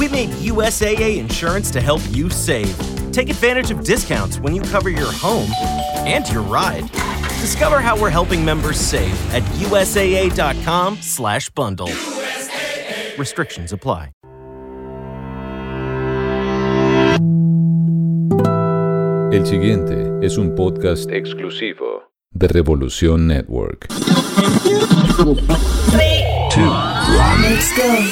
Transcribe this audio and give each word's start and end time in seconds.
We 0.00 0.08
made 0.08 0.30
USAA 0.30 1.18
insurance 1.18 1.70
to 1.72 1.80
help 1.80 2.00
you 2.08 2.30
save. 2.30 2.74
Take 3.12 3.28
advantage 3.28 3.70
of 3.70 3.84
discounts 3.84 4.40
when 4.40 4.54
you 4.54 4.62
cover 4.62 4.88
your 4.88 5.12
home 5.12 5.50
and 6.06 6.26
your 6.32 6.40
ride. 6.40 6.90
Discover 7.42 7.80
how 7.80 8.00
we're 8.00 8.08
helping 8.08 8.42
members 8.42 8.80
save 8.80 9.12
at 9.34 9.42
usaa.com/bundle. 9.60 11.88
USAA. 11.88 13.18
Restrictions 13.18 13.72
apply. 13.72 14.08
El 19.32 19.46
siguiente 19.46 20.10
es 20.22 20.38
un 20.38 20.54
podcast 20.54 21.10
exclusivo 21.10 22.04
de 22.32 22.48
Revolución 22.48 23.26
Network. 23.26 23.88
Three, 25.90 26.24
two, 26.50 26.70
one, 26.70 27.42
let's 27.42 27.70
go. 27.76 28.06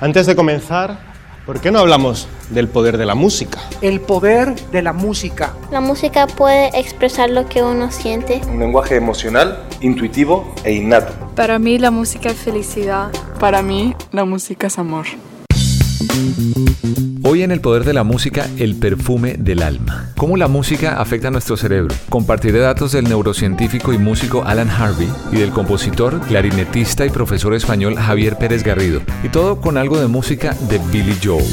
Antes 0.00 0.26
de 0.26 0.36
comenzar, 0.36 0.98
¿por 1.46 1.60
qué 1.60 1.70
no 1.70 1.78
hablamos 1.78 2.28
del 2.50 2.68
poder 2.68 2.98
de 2.98 3.06
la 3.06 3.14
música? 3.14 3.60
El 3.80 4.00
poder 4.00 4.54
de 4.70 4.82
la 4.82 4.92
música. 4.92 5.54
La 5.70 5.80
música 5.80 6.26
puede 6.26 6.78
expresar 6.78 7.30
lo 7.30 7.48
que 7.48 7.62
uno 7.62 7.90
siente. 7.90 8.40
Un 8.48 8.58
lenguaje 8.58 8.96
emocional, 8.96 9.64
intuitivo 9.80 10.54
e 10.64 10.72
innato. 10.72 11.12
Para 11.34 11.58
mí 11.58 11.78
la 11.78 11.90
música 11.90 12.30
es 12.30 12.36
felicidad. 12.36 13.10
Para 13.40 13.62
mí 13.62 13.94
la 14.12 14.24
música 14.24 14.66
es 14.66 14.78
amor. 14.78 15.06
Hoy 17.22 17.42
en 17.42 17.50
el 17.50 17.60
poder 17.60 17.84
de 17.84 17.92
la 17.94 18.04
música, 18.04 18.48
el 18.58 18.76
perfume 18.76 19.36
del 19.38 19.62
alma. 19.62 20.12
¿Cómo 20.16 20.36
la 20.36 20.46
música 20.46 21.00
afecta 21.00 21.28
a 21.28 21.30
nuestro 21.30 21.56
cerebro? 21.56 21.94
Compartiré 22.08 22.58
datos 22.58 22.92
del 22.92 23.04
neurocientífico 23.04 23.92
y 23.92 23.98
músico 23.98 24.44
Alan 24.44 24.70
Harvey 24.70 25.08
y 25.32 25.36
del 25.36 25.50
compositor, 25.50 26.20
clarinetista 26.20 27.06
y 27.06 27.10
profesor 27.10 27.54
español 27.54 27.96
Javier 27.96 28.36
Pérez 28.36 28.62
Garrido. 28.62 29.00
Y 29.22 29.30
todo 29.30 29.60
con 29.60 29.76
algo 29.76 29.98
de 29.98 30.06
música 30.06 30.54
de 30.68 30.78
Billy 30.92 31.16
Joel. 31.22 31.44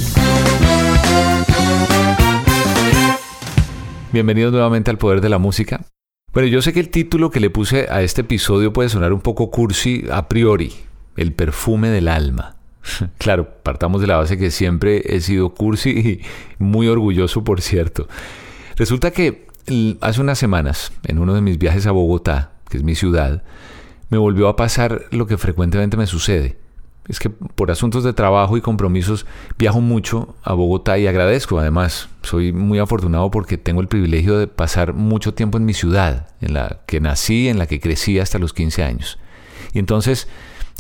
Bienvenidos 4.12 4.52
nuevamente 4.52 4.92
al 4.92 4.98
poder 4.98 5.22
de 5.22 5.30
la 5.30 5.38
música. 5.38 5.86
Bueno, 6.34 6.48
yo 6.48 6.62
sé 6.62 6.74
que 6.74 6.80
el 6.80 6.90
título 6.90 7.30
que 7.32 7.40
le 7.40 7.50
puse 7.50 7.88
a 7.90 8.02
este 8.02 8.22
episodio 8.22 8.72
puede 8.72 8.90
sonar 8.90 9.14
un 9.14 9.22
poco 9.22 9.52
cursi 9.52 10.06
a 10.12 10.28
priori, 10.28 10.74
el 11.16 11.34
perfume 11.34 11.90
del 11.90 12.08
alma. 12.08 12.61
Claro, 13.18 13.48
partamos 13.64 14.02
de 14.02 14.08
la 14.08 14.18
base 14.18 14.38
que 14.38 14.52
siempre 14.52 15.02
he 15.06 15.22
sido 15.22 15.54
cursi 15.54 15.90
y 15.90 16.22
muy 16.58 16.88
orgulloso, 16.88 17.44
por 17.44 17.62
cierto. 17.62 18.08
Resulta 18.76 19.12
que 19.12 19.48
hace 20.02 20.22
unas 20.22 20.40
semanas, 20.40 20.92
en 21.04 21.20
uno 21.20 21.34
de 21.34 21.42
mis 21.42 21.58
viajes 21.58 21.88
a 21.88 21.92
Bogotá, 21.92 22.52
que 22.70 22.78
es 22.78 22.84
mi 22.84 22.96
ciudad, 22.96 23.44
me 24.10 24.18
volvió 24.18 24.48
a 24.48 24.56
pasar 24.56 25.04
lo 25.12 25.28
que 25.28 25.38
frecuentemente 25.38 25.98
me 25.98 26.08
sucede. 26.08 26.58
Es 27.08 27.20
que 27.20 27.30
por 27.30 27.72
asuntos 27.72 28.04
de 28.04 28.14
trabajo 28.14 28.58
y 28.58 28.62
compromisos 28.62 29.26
viajo 29.58 29.82
mucho 29.82 30.36
a 30.44 30.54
Bogotá 30.54 30.98
y 30.98 31.08
agradezco 31.08 31.60
además. 31.60 32.10
Soy 32.22 32.54
muy 32.54 32.80
afortunado 32.80 33.32
porque 33.32 33.58
tengo 33.58 33.82
el 33.82 33.88
privilegio 33.88 34.38
de 34.38 34.48
pasar 34.48 34.94
mucho 34.94 35.34
tiempo 35.34 35.58
en 35.58 35.66
mi 35.66 35.74
ciudad, 35.74 36.28
en 36.42 36.54
la 36.54 36.82
que 36.86 37.00
nací, 37.00 37.48
en 37.50 37.58
la 37.58 37.66
que 37.66 37.80
crecí 37.80 38.20
hasta 38.20 38.40
los 38.40 38.54
15 38.54 38.84
años. 38.84 39.18
Y 39.74 39.80
entonces 39.80 40.28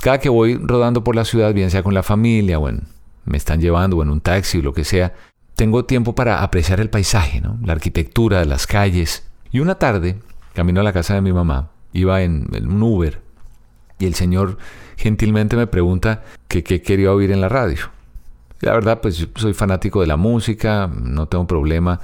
cada 0.01 0.19
que 0.19 0.29
voy 0.29 0.57
rodando 0.57 1.03
por 1.03 1.15
la 1.15 1.25
ciudad, 1.25 1.53
bien 1.53 1.71
sea 1.71 1.83
con 1.83 1.93
la 1.93 2.03
familia 2.03 2.59
o 2.59 2.67
en, 2.67 2.87
me 3.25 3.37
están 3.37 3.61
llevando 3.61 3.97
o 3.97 4.03
en 4.03 4.09
un 4.09 4.19
taxi 4.19 4.57
o 4.57 4.61
lo 4.61 4.73
que 4.73 4.83
sea, 4.83 5.13
tengo 5.55 5.85
tiempo 5.85 6.15
para 6.15 6.41
apreciar 6.41 6.79
el 6.79 6.89
paisaje, 6.89 7.41
la 7.63 7.73
arquitectura, 7.73 8.43
las 8.45 8.65
calles. 8.65 9.27
Y 9.51 9.59
una 9.59 9.75
tarde, 9.75 10.17
camino 10.53 10.81
a 10.81 10.83
la 10.83 10.93
casa 10.93 11.13
de 11.13 11.21
mi 11.21 11.31
mamá, 11.31 11.69
iba 11.93 12.21
en, 12.23 12.47
un 12.51 12.81
Uber 12.81 13.21
y 13.99 14.05
el 14.05 14.15
señor 14.15 14.57
gentilmente 14.97 15.55
me 15.55 15.67
pregunta 15.67 16.23
qué 16.47 16.63
quería 16.63 17.11
oír 17.11 17.31
en 17.31 17.41
la 17.41 17.49
radio. 17.49 17.91
la 18.61 18.73
verdad, 18.73 19.01
pues 19.01 19.27
soy 19.35 19.53
fanático 19.53 20.01
de 20.01 20.07
la 20.07 20.17
música, 20.17 20.89
no 20.91 21.27
tengo 21.27 21.45
problema. 21.45 21.99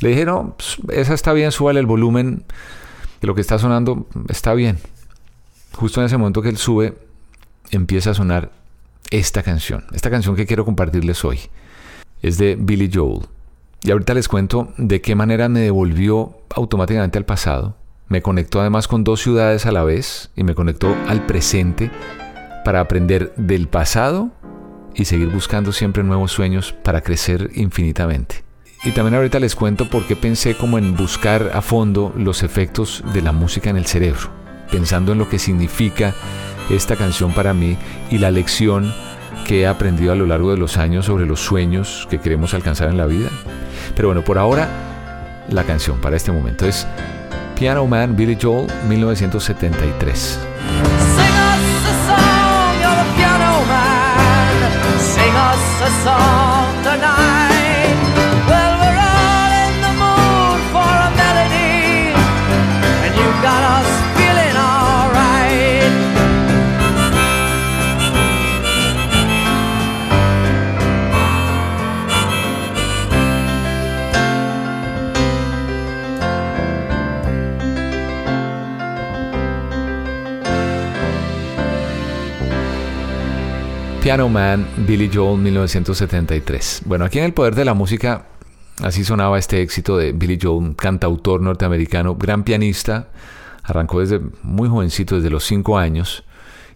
Le 0.00 0.10
dije, 0.10 0.24
no, 0.26 0.54
pues, 0.58 0.76
esa 0.90 1.14
está 1.14 1.32
bien, 1.32 1.50
súbale 1.50 1.80
el 1.80 1.86
volumen, 1.86 2.44
que 3.20 3.26
lo 3.26 3.34
que 3.34 3.40
está 3.40 3.58
sonando 3.58 4.06
está 4.28 4.52
bien. 4.52 4.78
Justo 5.72 6.00
en 6.00 6.06
ese 6.06 6.18
momento 6.18 6.42
que 6.42 6.48
él 6.48 6.58
sube, 6.58 7.07
empieza 7.70 8.10
a 8.10 8.14
sonar 8.14 8.50
esta 9.10 9.42
canción, 9.42 9.84
esta 9.92 10.10
canción 10.10 10.36
que 10.36 10.46
quiero 10.46 10.64
compartirles 10.64 11.24
hoy. 11.24 11.40
Es 12.22 12.38
de 12.38 12.56
Billy 12.58 12.90
Joel. 12.92 13.26
Y 13.82 13.90
ahorita 13.90 14.14
les 14.14 14.28
cuento 14.28 14.72
de 14.76 15.00
qué 15.00 15.14
manera 15.14 15.48
me 15.48 15.60
devolvió 15.60 16.38
automáticamente 16.50 17.18
al 17.18 17.24
pasado. 17.24 17.76
Me 18.08 18.22
conectó 18.22 18.60
además 18.60 18.88
con 18.88 19.04
dos 19.04 19.20
ciudades 19.20 19.66
a 19.66 19.72
la 19.72 19.84
vez 19.84 20.30
y 20.34 20.42
me 20.42 20.54
conectó 20.54 20.96
al 21.06 21.26
presente 21.26 21.90
para 22.64 22.80
aprender 22.80 23.32
del 23.36 23.68
pasado 23.68 24.30
y 24.94 25.04
seguir 25.04 25.28
buscando 25.28 25.72
siempre 25.72 26.02
nuevos 26.02 26.32
sueños 26.32 26.72
para 26.72 27.02
crecer 27.02 27.50
infinitamente. 27.54 28.42
Y 28.84 28.92
también 28.92 29.14
ahorita 29.14 29.40
les 29.40 29.54
cuento 29.54 29.88
por 29.90 30.06
qué 30.06 30.16
pensé 30.16 30.56
como 30.56 30.78
en 30.78 30.96
buscar 30.96 31.50
a 31.54 31.62
fondo 31.62 32.12
los 32.16 32.42
efectos 32.42 33.04
de 33.12 33.22
la 33.22 33.32
música 33.32 33.70
en 33.70 33.76
el 33.76 33.86
cerebro, 33.86 34.30
pensando 34.70 35.12
en 35.12 35.18
lo 35.18 35.28
que 35.28 35.38
significa 35.38 36.14
esta 36.70 36.96
canción 36.96 37.32
para 37.32 37.54
mí 37.54 37.76
y 38.10 38.18
la 38.18 38.30
lección 38.30 38.92
que 39.46 39.62
he 39.62 39.66
aprendido 39.66 40.12
a 40.12 40.16
lo 40.16 40.26
largo 40.26 40.50
de 40.50 40.58
los 40.58 40.76
años 40.76 41.06
sobre 41.06 41.26
los 41.26 41.40
sueños 41.40 42.06
que 42.10 42.18
queremos 42.18 42.54
alcanzar 42.54 42.88
en 42.88 42.98
la 42.98 43.06
vida. 43.06 43.30
Pero 43.94 44.08
bueno, 44.08 44.22
por 44.22 44.38
ahora 44.38 44.68
la 45.48 45.64
canción 45.64 46.00
para 46.00 46.16
este 46.16 46.32
momento 46.32 46.66
es 46.66 46.86
Piano 47.58 47.86
Man 47.86 48.16
Billy 48.16 48.36
Joel 48.40 48.66
1973. 48.88 50.38
Piano 84.08 84.30
Man, 84.30 84.66
Billy 84.86 85.10
Joel 85.12 85.38
1973. 85.38 86.84
Bueno, 86.86 87.04
aquí 87.04 87.18
en 87.18 87.26
El 87.26 87.34
Poder 87.34 87.54
de 87.54 87.66
la 87.66 87.74
Música, 87.74 88.24
así 88.82 89.04
sonaba 89.04 89.38
este 89.38 89.60
éxito 89.60 89.98
de 89.98 90.12
Billy 90.12 90.38
Joel, 90.40 90.74
cantautor 90.76 91.42
norteamericano, 91.42 92.16
gran 92.16 92.42
pianista. 92.42 93.08
Arrancó 93.62 94.00
desde 94.00 94.22
muy 94.42 94.66
jovencito, 94.66 95.16
desde 95.16 95.28
los 95.28 95.44
5 95.44 95.76
años, 95.76 96.24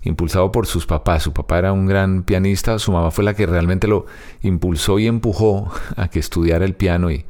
impulsado 0.02 0.52
por 0.52 0.66
sus 0.66 0.84
papás. 0.84 1.22
Su 1.22 1.32
papá 1.32 1.56
era 1.60 1.72
un 1.72 1.86
gran 1.86 2.22
pianista, 2.22 2.78
su 2.78 2.92
mamá 2.92 3.10
fue 3.10 3.24
la 3.24 3.32
que 3.32 3.46
realmente 3.46 3.88
lo 3.88 4.04
impulsó 4.42 4.98
y 4.98 5.06
empujó 5.06 5.72
a 5.96 6.08
que 6.08 6.18
estudiara 6.18 6.66
el 6.66 6.74
piano. 6.74 7.10
Y 7.10 7.24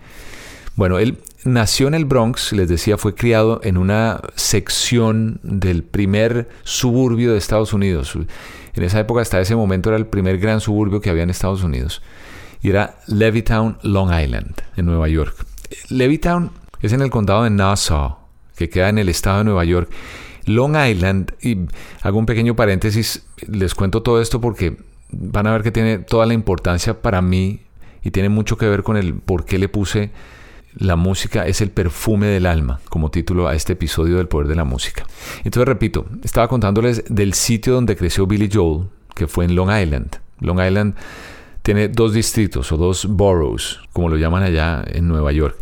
bueno, 0.75 0.99
él 0.99 1.19
nació 1.45 1.87
en 1.87 1.95
el 1.95 2.07
Bronx, 2.07 2.53
les 2.53 2.69
decía, 2.69 2.99
fue 2.99 3.15
criado 3.15 3.61
en 3.63 3.77
una 3.77 4.21
sección 4.35 5.39
del 5.45 5.85
primer 5.85 6.49
suburbio 6.65 7.31
de 7.31 7.39
Estados 7.39 7.73
Unidos. 7.73 8.19
En 8.75 8.83
esa 8.83 9.01
época, 9.01 9.21
hasta 9.21 9.41
ese 9.41 9.57
momento, 9.57 9.91
era 9.91 9.99
el 9.99 10.07
primer 10.07 10.39
gran 10.39 10.61
suburbio 10.61 11.01
que 11.01 11.11
había 11.11 11.23
en 11.23 11.31
Estados 11.31 11.63
Unidos. 11.63 12.03
Y 12.63 12.71
era 12.71 12.97
Levittown, 13.07 13.79
Long 13.83 14.13
Island, 14.13 14.55
en 14.77 14.87
Nueva 14.87 15.09
York. 15.09 15.47
Levittown 15.91 16.51
es 16.81 16.93
en 16.93 17.03
el 17.03 17.11
condado 17.11 17.45
de 17.45 17.51
Nassau, 17.51 18.19
que 18.57 18.69
queda 18.69 18.89
en 18.89 18.99
el 18.99 19.09
estado 19.09 19.39
de 19.39 19.45
Nueva 19.45 19.65
York. 19.65 19.91
Long 20.47 20.77
Island, 20.77 21.33
y 21.41 21.59
hago 22.03 22.19
un 22.19 22.27
pequeño 22.27 22.57
paréntesis, 22.57 23.25
les 23.47 23.75
cuento 23.75 24.03
todo 24.03 24.21
esto 24.21 24.41
porque 24.41 24.77
van 25.11 25.47
a 25.47 25.53
ver 25.53 25.63
que 25.63 25.71
tiene 25.71 25.99
toda 25.99 26.27
la 26.27 26.35
importancia 26.35 27.01
para 27.01 27.23
mí 27.23 27.61
y 28.03 28.11
tiene 28.11 28.29
mucho 28.29 28.57
que 28.57 28.69
ver 28.69 28.83
con 28.83 28.97
el 28.97 29.15
por 29.15 29.45
qué 29.45 29.59
le 29.59 29.69
puse 29.69 30.11
la 30.75 30.97
música 30.97 31.47
es 31.47 31.61
el 31.61 31.71
perfume 31.71 32.27
del 32.27 32.47
alma, 32.47 32.81
como 32.89 33.11
título 33.11 33.49
a 33.49 33.55
este 33.55 33.75
episodio 33.75 34.17
del 34.17 34.29
poder 34.29 34.49
de 34.49 34.55
la 34.55 34.65
música. 34.65 35.05
Entonces, 35.45 35.69
repito, 35.69 36.07
estaba 36.23 36.49
contándoles 36.49 37.05
del 37.09 37.35
sitio 37.35 37.75
donde 37.75 37.97
creció 37.97 38.27
Billy 38.27 38.49
Joel, 38.53 38.89
que 39.15 39.27
fue 39.27 39.45
en 39.45 39.55
Long 39.55 39.71
Island. 39.71 40.17
Long 40.41 40.61
Island 40.61 40.95
tiene 41.63 41.89
dos 41.89 42.13
distritos 42.13 42.73
o 42.73 42.77
dos 42.77 43.07
boroughs, 43.07 43.81
como 43.93 44.09
lo 44.09 44.17
llaman 44.17 44.43
allá 44.43 44.83
en 44.87 45.09
Nueva 45.09 45.33
York. 45.33 45.57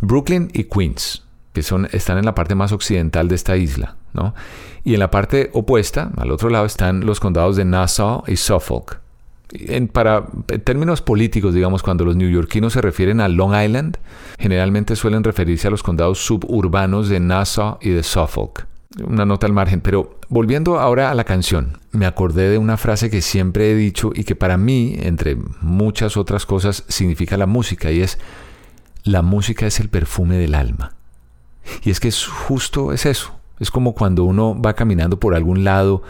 Brooklyn 0.00 0.50
y 0.52 0.64
Queens, 0.64 1.24
que 1.52 1.62
son, 1.62 1.88
están 1.92 2.18
en 2.18 2.24
la 2.24 2.34
parte 2.34 2.54
más 2.54 2.72
occidental 2.72 3.28
de 3.28 3.34
esta 3.34 3.56
isla. 3.56 3.96
¿no? 4.12 4.34
Y 4.82 4.94
en 4.94 5.00
la 5.00 5.10
parte 5.10 5.50
opuesta, 5.52 6.10
al 6.16 6.30
otro 6.30 6.50
lado, 6.50 6.66
están 6.66 7.04
los 7.06 7.20
condados 7.20 7.56
de 7.56 7.64
Nassau 7.64 8.24
y 8.26 8.36
Suffolk. 8.36 9.03
En, 9.50 9.88
para 9.88 10.26
términos 10.64 11.02
políticos, 11.02 11.54
digamos, 11.54 11.82
cuando 11.82 12.04
los 12.04 12.16
neoyorquinos 12.16 12.72
se 12.72 12.80
refieren 12.80 13.20
a 13.20 13.28
Long 13.28 13.54
Island, 13.54 13.98
generalmente 14.38 14.96
suelen 14.96 15.22
referirse 15.22 15.68
a 15.68 15.70
los 15.70 15.82
condados 15.82 16.18
suburbanos 16.24 17.08
de 17.08 17.20
Nassau 17.20 17.78
y 17.80 17.90
de 17.90 18.02
Suffolk. 18.02 18.66
Una 19.06 19.24
nota 19.24 19.46
al 19.46 19.52
margen, 19.52 19.80
pero 19.80 20.18
volviendo 20.28 20.78
ahora 20.78 21.10
a 21.10 21.14
la 21.14 21.24
canción, 21.24 21.78
me 21.90 22.06
acordé 22.06 22.48
de 22.48 22.58
una 22.58 22.76
frase 22.76 23.10
que 23.10 23.22
siempre 23.22 23.70
he 23.70 23.74
dicho 23.74 24.12
y 24.14 24.24
que 24.24 24.36
para 24.36 24.56
mí, 24.56 24.96
entre 25.00 25.36
muchas 25.60 26.16
otras 26.16 26.46
cosas, 26.46 26.84
significa 26.88 27.36
la 27.36 27.46
música 27.46 27.90
y 27.90 28.00
es, 28.00 28.18
la 29.02 29.22
música 29.22 29.66
es 29.66 29.80
el 29.80 29.88
perfume 29.88 30.36
del 30.36 30.54
alma. 30.54 30.94
Y 31.82 31.90
es 31.90 32.00
que 32.00 32.08
es 32.08 32.26
justo 32.26 32.92
es 32.92 33.04
eso, 33.04 33.36
es 33.58 33.70
como 33.70 33.94
cuando 33.94 34.24
uno 34.24 34.60
va 34.60 34.74
caminando 34.74 35.18
por 35.18 35.34
algún 35.34 35.64
lado 35.64 36.02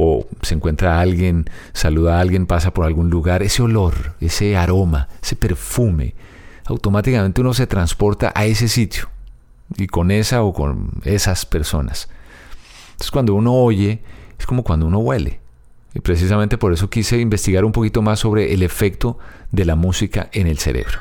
o 0.00 0.26
se 0.42 0.54
encuentra 0.54 0.96
a 0.96 1.00
alguien, 1.00 1.50
saluda 1.72 2.18
a 2.18 2.20
alguien, 2.20 2.46
pasa 2.46 2.72
por 2.72 2.86
algún 2.86 3.10
lugar, 3.10 3.42
ese 3.42 3.62
olor, 3.62 4.14
ese 4.20 4.56
aroma, 4.56 5.08
ese 5.20 5.34
perfume, 5.34 6.14
automáticamente 6.66 7.40
uno 7.40 7.52
se 7.52 7.66
transporta 7.66 8.30
a 8.32 8.46
ese 8.46 8.68
sitio 8.68 9.08
y 9.76 9.88
con 9.88 10.12
esa 10.12 10.44
o 10.44 10.52
con 10.52 10.92
esas 11.04 11.44
personas. 11.46 12.08
Entonces 12.92 13.10
cuando 13.10 13.34
uno 13.34 13.52
oye, 13.52 14.00
es 14.38 14.46
como 14.46 14.62
cuando 14.62 14.86
uno 14.86 15.00
huele. 15.00 15.40
Y 15.94 16.00
precisamente 16.00 16.58
por 16.58 16.72
eso 16.72 16.88
quise 16.88 17.18
investigar 17.18 17.64
un 17.64 17.72
poquito 17.72 18.00
más 18.00 18.20
sobre 18.20 18.54
el 18.54 18.62
efecto 18.62 19.18
de 19.50 19.64
la 19.64 19.74
música 19.74 20.28
en 20.32 20.46
el 20.46 20.58
cerebro. 20.58 21.00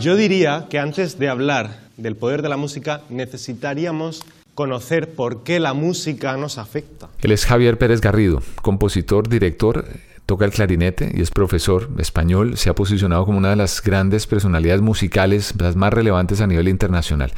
Yo 0.00 0.16
diría 0.16 0.66
que 0.68 0.80
antes 0.80 1.16
de 1.16 1.28
hablar 1.28 1.78
del 1.96 2.16
poder 2.16 2.42
de 2.42 2.48
la 2.48 2.56
música 2.56 3.02
necesitaríamos 3.08 4.24
conocer 4.54 5.14
por 5.14 5.42
qué 5.42 5.60
la 5.60 5.74
música 5.74 6.36
nos 6.36 6.58
afecta. 6.58 7.08
Él 7.20 7.32
es 7.32 7.46
Javier 7.46 7.78
Pérez 7.78 8.00
Garrido, 8.00 8.42
compositor, 8.62 9.28
director, 9.28 9.84
toca 10.26 10.44
el 10.44 10.52
clarinete 10.52 11.12
y 11.14 11.20
es 11.20 11.30
profesor 11.30 11.88
español. 11.98 12.56
Se 12.56 12.70
ha 12.70 12.74
posicionado 12.74 13.24
como 13.24 13.38
una 13.38 13.50
de 13.50 13.56
las 13.56 13.82
grandes 13.82 14.26
personalidades 14.26 14.82
musicales, 14.82 15.54
las 15.58 15.76
más 15.76 15.92
relevantes 15.92 16.40
a 16.40 16.46
nivel 16.46 16.68
internacional. 16.68 17.32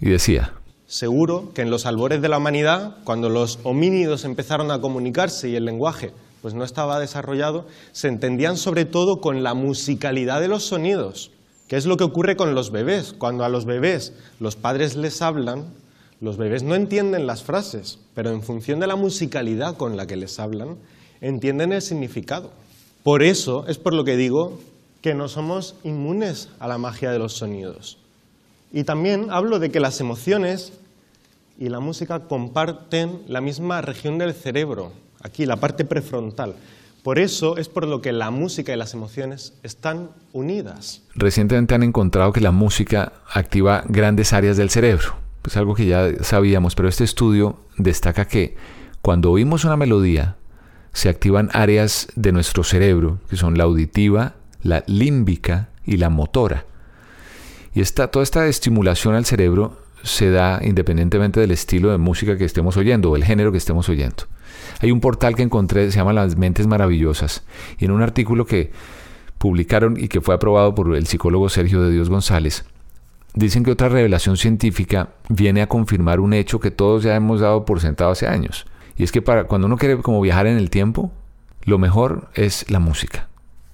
Y 0.00 0.10
decía, 0.10 0.54
Seguro 0.86 1.52
que 1.54 1.62
en 1.62 1.70
los 1.70 1.86
albores 1.86 2.20
de 2.20 2.28
la 2.28 2.38
humanidad, 2.38 2.96
cuando 3.04 3.28
los 3.28 3.60
homínidos 3.62 4.24
empezaron 4.24 4.72
a 4.72 4.80
comunicarse 4.80 5.48
y 5.48 5.54
el 5.54 5.64
lenguaje 5.64 6.12
pues 6.42 6.54
no 6.54 6.64
estaba 6.64 6.98
desarrollado, 6.98 7.66
se 7.92 8.08
entendían 8.08 8.56
sobre 8.56 8.86
todo 8.86 9.20
con 9.20 9.44
la 9.44 9.54
musicalidad 9.54 10.40
de 10.40 10.48
los 10.48 10.64
sonidos, 10.64 11.30
que 11.68 11.76
es 11.76 11.86
lo 11.86 11.96
que 11.96 12.02
ocurre 12.02 12.34
con 12.34 12.56
los 12.56 12.72
bebés. 12.72 13.12
Cuando 13.12 13.44
a 13.44 13.48
los 13.48 13.66
bebés 13.66 14.14
los 14.40 14.56
padres 14.56 14.96
les 14.96 15.22
hablan, 15.22 15.66
los 16.20 16.36
bebés 16.36 16.62
no 16.62 16.74
entienden 16.74 17.26
las 17.26 17.42
frases, 17.42 17.98
pero 18.14 18.30
en 18.30 18.42
función 18.42 18.78
de 18.78 18.86
la 18.86 18.96
musicalidad 18.96 19.76
con 19.76 19.96
la 19.96 20.06
que 20.06 20.16
les 20.16 20.38
hablan, 20.38 20.76
entienden 21.22 21.72
el 21.72 21.80
significado. 21.80 22.50
Por 23.02 23.22
eso 23.22 23.66
es 23.68 23.78
por 23.78 23.94
lo 23.94 24.04
que 24.04 24.16
digo 24.16 24.60
que 25.00 25.14
no 25.14 25.28
somos 25.28 25.76
inmunes 25.82 26.50
a 26.58 26.68
la 26.68 26.76
magia 26.76 27.10
de 27.10 27.18
los 27.18 27.32
sonidos. 27.32 27.96
Y 28.70 28.84
también 28.84 29.28
hablo 29.30 29.58
de 29.58 29.70
que 29.70 29.80
las 29.80 30.00
emociones 30.00 30.74
y 31.58 31.70
la 31.70 31.80
música 31.80 32.20
comparten 32.20 33.22
la 33.26 33.40
misma 33.40 33.80
región 33.80 34.18
del 34.18 34.34
cerebro, 34.34 34.92
aquí 35.22 35.46
la 35.46 35.56
parte 35.56 35.86
prefrontal. 35.86 36.54
Por 37.02 37.18
eso 37.18 37.56
es 37.56 37.70
por 37.70 37.86
lo 37.86 38.02
que 38.02 38.12
la 38.12 38.30
música 38.30 38.74
y 38.74 38.76
las 38.76 38.92
emociones 38.92 39.54
están 39.62 40.10
unidas. 40.34 41.00
Recientemente 41.14 41.74
han 41.74 41.82
encontrado 41.82 42.30
que 42.32 42.42
la 42.42 42.50
música 42.50 43.14
activa 43.32 43.84
grandes 43.88 44.34
áreas 44.34 44.58
del 44.58 44.68
cerebro 44.68 45.29
pues 45.42 45.56
algo 45.56 45.74
que 45.74 45.86
ya 45.86 46.10
sabíamos, 46.22 46.74
pero 46.74 46.88
este 46.88 47.04
estudio 47.04 47.58
destaca 47.76 48.26
que 48.26 48.56
cuando 49.02 49.30
oímos 49.30 49.64
una 49.64 49.76
melodía, 49.76 50.36
se 50.92 51.08
activan 51.08 51.50
áreas 51.52 52.08
de 52.16 52.32
nuestro 52.32 52.64
cerebro, 52.64 53.18
que 53.28 53.36
son 53.36 53.56
la 53.56 53.64
auditiva, 53.64 54.34
la 54.62 54.84
límbica 54.86 55.68
y 55.84 55.96
la 55.96 56.10
motora. 56.10 56.66
Y 57.74 57.80
esta, 57.80 58.08
toda 58.08 58.22
esta 58.22 58.46
estimulación 58.48 59.14
al 59.14 59.24
cerebro 59.24 59.78
se 60.02 60.30
da 60.30 60.60
independientemente 60.62 61.40
del 61.40 61.50
estilo 61.50 61.90
de 61.90 61.98
música 61.98 62.36
que 62.36 62.44
estemos 62.44 62.76
oyendo 62.76 63.10
o 63.10 63.16
el 63.16 63.24
género 63.24 63.52
que 63.52 63.58
estemos 63.58 63.88
oyendo. 63.88 64.24
Hay 64.80 64.90
un 64.90 65.00
portal 65.00 65.36
que 65.36 65.42
encontré, 65.42 65.90
se 65.90 65.98
llama 65.98 66.12
Las 66.12 66.36
Mentes 66.36 66.66
Maravillosas, 66.66 67.44
y 67.78 67.84
en 67.84 67.92
un 67.92 68.02
artículo 68.02 68.46
que 68.46 68.72
publicaron 69.38 69.96
y 69.98 70.08
que 70.08 70.20
fue 70.20 70.34
aprobado 70.34 70.74
por 70.74 70.94
el 70.94 71.06
psicólogo 71.06 71.48
Sergio 71.48 71.80
de 71.82 71.90
Dios 71.90 72.10
González, 72.10 72.64
Dicen 73.34 73.62
que 73.62 73.70
otra 73.70 73.88
revelación 73.88 74.36
científica 74.36 75.10
viene 75.28 75.62
a 75.62 75.68
confirmar 75.68 76.20
un 76.20 76.32
hecho 76.32 76.58
que 76.58 76.70
todos 76.70 77.04
ya 77.04 77.14
hemos 77.14 77.40
dado 77.40 77.64
por 77.64 77.80
sentado 77.80 78.10
hace 78.10 78.26
años. 78.26 78.66
Y 78.96 79.04
es 79.04 79.12
que 79.12 79.22
para, 79.22 79.44
cuando 79.44 79.66
uno 79.66 79.76
quiere 79.76 79.98
como 79.98 80.20
viajar 80.20 80.46
en 80.46 80.56
el 80.56 80.68
tiempo, 80.68 81.12
lo 81.64 81.78
mejor 81.78 82.28
es 82.34 82.68
la 82.70 82.80
música. 82.80 83.28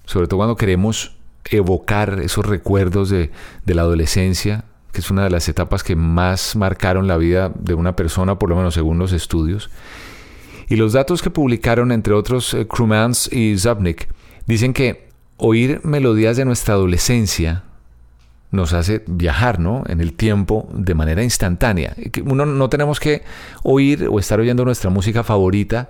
Sobre 0.05 0.27
todo 0.27 0.37
cuando 0.37 0.55
queremos 0.55 1.17
evocar 1.49 2.19
esos 2.21 2.45
recuerdos 2.45 3.09
de, 3.09 3.31
de 3.65 3.73
la 3.73 3.81
adolescencia, 3.81 4.65
que 4.91 5.01
es 5.01 5.09
una 5.09 5.23
de 5.23 5.29
las 5.29 5.49
etapas 5.49 5.83
que 5.83 5.95
más 5.95 6.55
marcaron 6.55 7.07
la 7.07 7.17
vida 7.17 7.51
de 7.53 7.73
una 7.73 7.95
persona, 7.95 8.37
por 8.37 8.49
lo 8.49 8.55
menos 8.55 8.73
según 8.73 8.99
los 8.99 9.11
estudios. 9.11 9.69
Y 10.69 10.75
los 10.75 10.93
datos 10.93 11.21
que 11.21 11.29
publicaron, 11.29 11.91
entre 11.91 12.13
otros, 12.13 12.53
eh, 12.53 12.67
Krumans 12.67 13.31
y 13.31 13.57
Zabnik, 13.57 14.07
dicen 14.45 14.73
que 14.73 15.09
oír 15.37 15.81
melodías 15.83 16.35
de 16.35 16.45
nuestra 16.45 16.73
adolescencia 16.73 17.63
nos 18.51 18.73
hace 18.73 19.03
viajar 19.07 19.59
¿no? 19.59 19.83
en 19.87 19.99
el 19.99 20.13
tiempo 20.13 20.69
de 20.73 20.95
manera 20.95 21.23
instantánea. 21.23 21.95
Uno 22.25 22.45
no 22.45 22.69
tenemos 22.69 22.99
que 22.99 23.23
oír 23.63 24.07
o 24.09 24.19
estar 24.19 24.39
oyendo 24.39 24.63
nuestra 24.63 24.89
música 24.89 25.23
favorita 25.23 25.89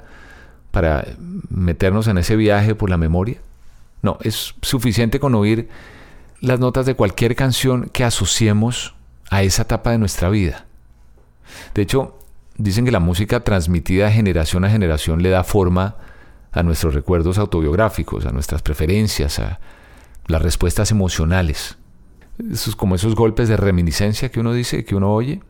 para 0.72 1.06
meternos 1.50 2.08
en 2.08 2.18
ese 2.18 2.36
viaje 2.36 2.76
por 2.76 2.90
la 2.90 2.98
memoria. 2.98 3.38
No, 4.02 4.18
es 4.22 4.56
suficiente 4.62 5.20
con 5.20 5.36
oír 5.36 5.70
las 6.42 6.60
notas 6.60 6.86
de 6.86 6.96
cualquier 6.96 7.36
canción 7.36 7.90
que 7.92 8.04
asociemos 8.04 8.96
a 9.30 9.44
esa 9.44 9.64
etapa 9.64 9.92
de 9.92 9.98
nuestra 9.98 10.30
vida. 10.30 10.66
De 11.74 11.82
hecho, 11.82 12.18
dicen 12.58 12.86
que 12.86 12.92
la 12.92 13.00
música 13.00 13.40
transmitida 13.42 14.06
de 14.06 14.14
generación 14.14 14.66
a 14.66 14.70
generación 14.70 15.22
le 15.22 15.30
da 15.30 15.44
forma 15.44 15.96
a 16.52 16.64
nuestros 16.64 16.94
recuerdos 16.94 17.38
autobiográficos, 17.38 18.26
a 18.26 18.32
nuestras 18.32 18.62
preferencias, 18.62 19.40
a 19.40 19.60
las 20.28 20.42
respuestas 20.42 20.92
emocionales 20.92 21.78
esos, 22.52 22.76
como 22.76 22.96
esos 22.96 23.16
golpes 23.16 23.50
de 23.50 23.58
reminiscencia 23.58 24.30
que 24.30 24.40
uno 24.40 24.54
dice, 24.54 24.86
que 24.86 24.96
uno 24.96 25.14
oye. 25.14 25.42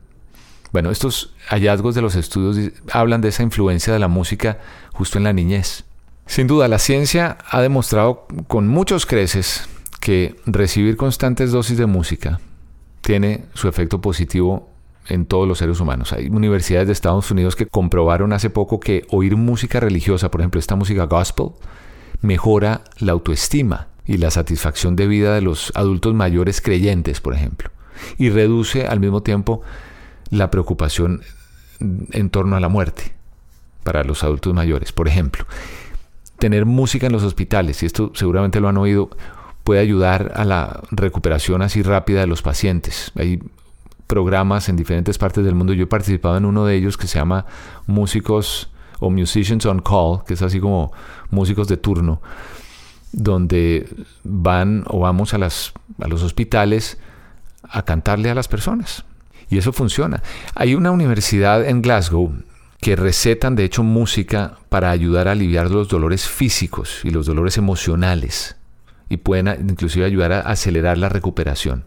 Bueno, 0.71 0.91
estos 0.91 1.33
hallazgos 1.47 1.95
de 1.95 2.01
los 2.01 2.15
estudios 2.15 2.71
hablan 2.91 3.21
de 3.21 3.29
esa 3.29 3.43
influencia 3.43 3.93
de 3.93 3.99
la 3.99 4.07
música 4.07 4.59
justo 4.93 5.17
en 5.17 5.23
la 5.23 5.33
niñez. 5.33 5.85
Sin 6.25 6.47
duda, 6.47 6.67
la 6.67 6.79
ciencia 6.79 7.37
ha 7.49 7.61
demostrado 7.61 8.27
con 8.47 8.67
muchos 8.67 9.05
creces 9.05 9.67
que 10.01 10.35
recibir 10.45 10.97
constantes 10.97 11.51
dosis 11.51 11.77
de 11.77 11.85
música 11.85 12.39
tiene 13.01 13.45
su 13.53 13.69
efecto 13.69 14.01
positivo 14.01 14.69
en 15.07 15.25
todos 15.25 15.47
los 15.47 15.59
seres 15.59 15.79
humanos. 15.79 16.11
Hay 16.11 16.27
universidades 16.27 16.87
de 16.87 16.93
Estados 16.93 17.31
Unidos 17.31 17.55
que 17.55 17.65
comprobaron 17.65 18.33
hace 18.33 18.49
poco 18.49 18.81
que 18.81 19.05
oír 19.09 19.37
música 19.37 19.79
religiosa, 19.79 20.29
por 20.29 20.41
ejemplo, 20.41 20.59
esta 20.59 20.75
música 20.75 21.05
gospel, 21.05 21.51
mejora 22.21 22.83
la 22.99 23.13
autoestima 23.13 23.87
y 24.07 24.17
la 24.17 24.31
satisfacción 24.31 24.95
de 24.95 25.07
vida 25.07 25.35
de 25.35 25.41
los 25.41 25.71
adultos 25.75 26.13
mayores 26.13 26.61
creyentes, 26.61 27.21
por 27.21 27.33
ejemplo, 27.35 27.69
y 28.17 28.29
reduce 28.29 28.87
al 28.87 28.99
mismo 28.99 29.21
tiempo 29.21 29.61
la 30.29 30.49
preocupación 30.49 31.21
en 31.79 32.29
torno 32.29 32.55
a 32.55 32.59
la 32.59 32.69
muerte 32.69 33.13
para 33.83 34.03
los 34.03 34.23
adultos 34.23 34.53
mayores. 34.53 34.91
Por 34.91 35.07
ejemplo, 35.07 35.45
tener 36.39 36.65
música 36.65 37.07
en 37.07 37.13
los 37.13 37.23
hospitales, 37.23 37.83
y 37.83 37.85
esto 37.85 38.11
seguramente 38.15 38.59
lo 38.59 38.69
han 38.69 38.77
oído, 38.77 39.09
puede 39.63 39.81
ayudar 39.81 40.31
a 40.35 40.45
la 40.45 40.81
recuperación 40.91 41.61
así 41.61 41.83
rápida 41.83 42.21
de 42.21 42.27
los 42.27 42.41
pacientes. 42.41 43.11
Hay 43.15 43.41
programas 44.07 44.69
en 44.69 44.77
diferentes 44.77 45.17
partes 45.17 45.43
del 45.43 45.55
mundo, 45.55 45.73
yo 45.73 45.83
he 45.83 45.87
participado 45.87 46.37
en 46.37 46.45
uno 46.45 46.65
de 46.65 46.75
ellos 46.75 46.97
que 46.97 47.07
se 47.07 47.19
llama 47.19 47.45
Músicos 47.85 48.69
o 48.99 49.09
Musicians 49.09 49.65
on 49.65 49.81
Call, 49.81 50.23
que 50.25 50.33
es 50.33 50.41
así 50.41 50.59
como 50.61 50.93
músicos 51.29 51.67
de 51.67 51.75
turno, 51.75 52.21
donde 53.11 53.87
van 54.23 54.83
o 54.87 54.99
vamos 54.99 55.33
a, 55.33 55.37
los 55.37 56.23
hospitales 56.23 56.97
a 57.63 57.83
cantarle 57.83 58.29
a 58.29 58.35
las 58.35 58.47
personas. 58.47 59.05
Y 59.49 59.57
eso 59.57 59.71
funciona. 59.71 60.21
Hay 60.55 60.75
una 60.75 60.91
universidad 60.91 61.65
en 61.65 61.81
Glasgow 61.81 62.33
que 62.81 62.95
recetan 62.95 63.55
de 63.55 63.63
hecho 63.63 63.83
música 63.83 64.57
para 64.69 64.91
ayudar 64.91 65.27
a 65.27 65.31
aliviar 65.31 65.71
los 65.71 65.87
dolores 65.87 66.27
físicos 66.27 67.01
y 67.03 67.09
los 67.09 67.25
dolores 67.25 67.57
emocionales 67.57 68.55
y 69.09 69.17
pueden 69.17 69.47
inclusive 69.69 70.05
ayudar 70.05 70.33
a 70.33 70.41
acelerar 70.41 70.97
la 70.97 71.09
recuperación. 71.09 71.85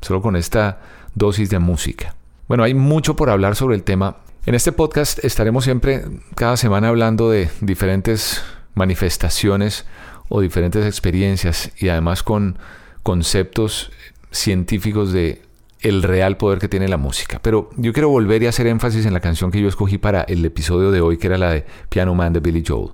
solo 0.00 0.20
con 0.20 0.36
esta 0.36 0.80
dosis 1.14 1.48
de 1.48 1.58
música. 1.58 2.14
Bueno, 2.46 2.62
hay 2.64 2.74
mucho 2.74 3.16
por 3.16 3.30
hablar 3.30 3.56
sobre 3.56 3.74
el 3.74 3.84
tema. 3.84 4.18
En 4.44 4.54
este 4.54 4.70
podcast 4.70 5.24
estaremos 5.24 5.64
siempre 5.64 6.04
cada 6.34 6.58
semana 6.58 6.88
hablando 6.88 7.30
de 7.30 7.48
diferentes 7.62 8.42
manifestaciones 8.74 9.86
o 10.28 10.40
diferentes 10.40 10.84
experiencias 10.86 11.70
y 11.78 11.88
además 11.88 12.22
con 12.22 12.58
conceptos 13.02 13.90
científicos 14.30 15.12
de 15.12 15.42
el 15.80 16.02
real 16.02 16.38
poder 16.38 16.58
que 16.58 16.68
tiene 16.68 16.88
la 16.88 16.96
música. 16.96 17.38
Pero 17.42 17.70
yo 17.76 17.92
quiero 17.92 18.08
volver 18.08 18.42
y 18.42 18.46
hacer 18.46 18.66
énfasis 18.66 19.04
en 19.06 19.12
la 19.12 19.20
canción 19.20 19.50
que 19.50 19.60
yo 19.60 19.68
escogí 19.68 19.98
para 19.98 20.22
el 20.22 20.44
episodio 20.44 20.90
de 20.90 21.00
hoy, 21.00 21.18
que 21.18 21.26
era 21.26 21.38
la 21.38 21.50
de 21.50 21.66
Piano 21.90 22.14
Man 22.14 22.32
de 22.32 22.40
Billy 22.40 22.64
Joel. 22.66 22.90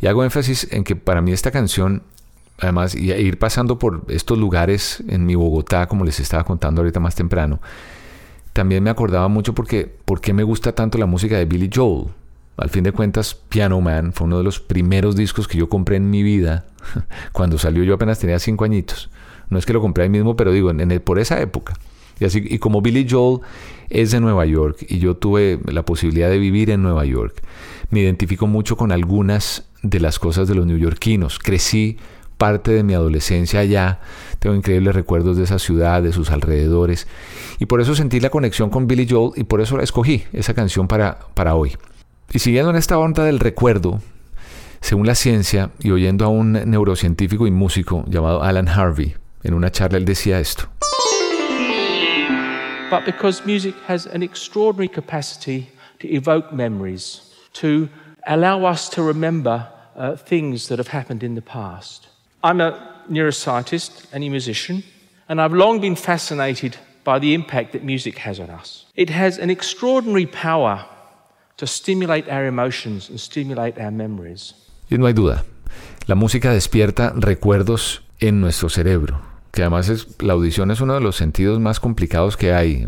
Y 0.00 0.08
hago 0.08 0.24
énfasis 0.24 0.68
en 0.72 0.84
que 0.84 0.96
para 0.96 1.22
mí 1.22 1.32
esta 1.32 1.52
canción, 1.52 2.02
además, 2.58 2.94
y 2.96 3.12
ir 3.12 3.38
pasando 3.38 3.78
por 3.78 4.04
estos 4.08 4.36
lugares 4.36 5.02
en 5.08 5.26
mi 5.26 5.36
Bogotá, 5.36 5.86
como 5.86 6.04
les 6.04 6.18
estaba 6.18 6.44
contando 6.44 6.80
ahorita 6.80 6.98
más 6.98 7.14
temprano, 7.14 7.60
también 8.52 8.82
me 8.82 8.90
acordaba 8.90 9.28
mucho 9.28 9.54
porque, 9.54 9.88
por 10.04 10.20
qué 10.20 10.32
me 10.32 10.42
gusta 10.42 10.74
tanto 10.74 10.98
la 10.98 11.06
música 11.06 11.36
de 11.36 11.44
Billy 11.44 11.70
Joel. 11.72 12.08
Al 12.58 12.70
fin 12.70 12.82
de 12.82 12.92
cuentas, 12.92 13.34
Piano 13.34 13.80
Man 13.80 14.12
fue 14.12 14.26
uno 14.26 14.38
de 14.38 14.44
los 14.44 14.58
primeros 14.58 15.14
discos 15.14 15.46
que 15.46 15.58
yo 15.58 15.68
compré 15.68 15.96
en 15.96 16.10
mi 16.10 16.24
vida. 16.24 16.66
Cuando 17.32 17.56
salió 17.56 17.84
yo 17.84 17.94
apenas 17.94 18.18
tenía 18.18 18.38
cinco 18.40 18.64
añitos. 18.64 19.10
No 19.48 19.58
es 19.58 19.64
que 19.64 19.72
lo 19.72 19.80
compré 19.80 20.04
ahí 20.04 20.10
mismo, 20.10 20.36
pero 20.36 20.52
digo, 20.52 20.70
en 20.70 21.00
por 21.00 21.20
esa 21.20 21.40
época. 21.40 21.74
Y, 22.18 22.24
así, 22.24 22.42
y 22.44 22.58
como 22.58 22.82
Billy 22.82 23.06
Joel 23.08 23.40
es 23.90 24.10
de 24.10 24.18
Nueva 24.18 24.44
York 24.44 24.84
y 24.88 24.98
yo 24.98 25.16
tuve 25.16 25.60
la 25.66 25.84
posibilidad 25.84 26.28
de 26.28 26.38
vivir 26.38 26.70
en 26.70 26.82
Nueva 26.82 27.04
York, 27.04 27.42
me 27.90 28.00
identifico 28.00 28.48
mucho 28.48 28.76
con 28.76 28.90
algunas 28.90 29.68
de 29.82 30.00
las 30.00 30.18
cosas 30.18 30.48
de 30.48 30.56
los 30.56 30.66
neoyorquinos. 30.66 31.38
Crecí 31.38 31.96
parte 32.36 32.72
de 32.72 32.82
mi 32.82 32.94
adolescencia 32.94 33.60
allá, 33.60 34.00
tengo 34.40 34.56
increíbles 34.56 34.96
recuerdos 34.96 35.36
de 35.36 35.44
esa 35.44 35.60
ciudad, 35.60 36.02
de 36.02 36.12
sus 36.12 36.30
alrededores, 36.30 37.06
y 37.60 37.66
por 37.66 37.80
eso 37.80 37.94
sentí 37.94 38.20
la 38.20 38.30
conexión 38.30 38.68
con 38.70 38.88
Billy 38.88 39.06
Joel 39.08 39.32
y 39.36 39.44
por 39.44 39.60
eso 39.60 39.76
la 39.76 39.84
escogí, 39.84 40.24
esa 40.32 40.54
canción 40.54 40.88
para, 40.88 41.20
para 41.34 41.54
hoy. 41.54 41.76
Y 42.32 42.38
siguiendo 42.40 42.70
en 42.70 42.76
esta 42.76 42.98
onda 42.98 43.24
del 43.24 43.40
recuerdo, 43.40 44.00
según 44.80 45.06
la 45.06 45.14
ciencia 45.14 45.70
y 45.80 45.90
oyendo 45.90 46.24
a 46.24 46.28
un 46.28 46.52
neurocientífico 46.52 47.46
y 47.46 47.50
músico 47.50 48.04
llamado 48.06 48.42
Alan 48.42 48.68
Harvey, 48.68 49.16
en 49.42 49.54
una 49.54 49.70
charla 49.70 49.98
él 49.98 50.04
decía 50.04 50.38
esto. 50.40 50.68
but 52.90 53.04
because 53.04 53.44
music 53.44 53.74
has 53.86 54.06
an 54.06 54.22
extraordinary 54.22 54.88
capacity 54.88 55.68
to 56.00 56.08
evoke 56.08 56.52
memories, 56.52 57.34
to 57.52 57.88
allow 58.26 58.64
us 58.64 58.88
to 58.90 59.02
remember 59.02 59.68
uh, 59.96 60.16
things 60.16 60.68
that 60.68 60.78
have 60.78 60.88
happened 60.88 61.22
in 61.22 61.34
the 61.34 61.42
past. 61.42 62.08
I'm 62.42 62.60
a 62.60 63.02
neuroscientist 63.10 64.06
and 64.12 64.24
a 64.24 64.28
musician, 64.28 64.84
and 65.28 65.40
I've 65.40 65.52
long 65.52 65.80
been 65.80 65.96
fascinated 65.96 66.76
by 67.04 67.18
the 67.18 67.34
impact 67.34 67.72
that 67.72 67.84
music 67.84 68.18
has 68.18 68.38
on 68.38 68.50
us. 68.50 68.86
It 68.94 69.10
has 69.10 69.38
an 69.38 69.50
extraordinary 69.50 70.26
power 70.26 70.86
Y 74.88 74.96
no 74.96 75.06
hay 75.06 75.12
duda, 75.12 75.44
la 76.06 76.14
música 76.14 76.52
despierta 76.52 77.12
recuerdos 77.16 78.04
en 78.20 78.40
nuestro 78.40 78.68
cerebro. 78.68 79.20
que 79.50 79.62
además 79.62 79.88
es, 79.88 80.06
la 80.20 80.34
audición 80.34 80.70
es 80.70 80.80
uno 80.80 80.94
de 80.94 81.00
los 81.00 81.16
sentidos 81.16 81.58
más 81.58 81.80
complicados 81.80 82.36
que 82.36 82.52
hay. 82.52 82.86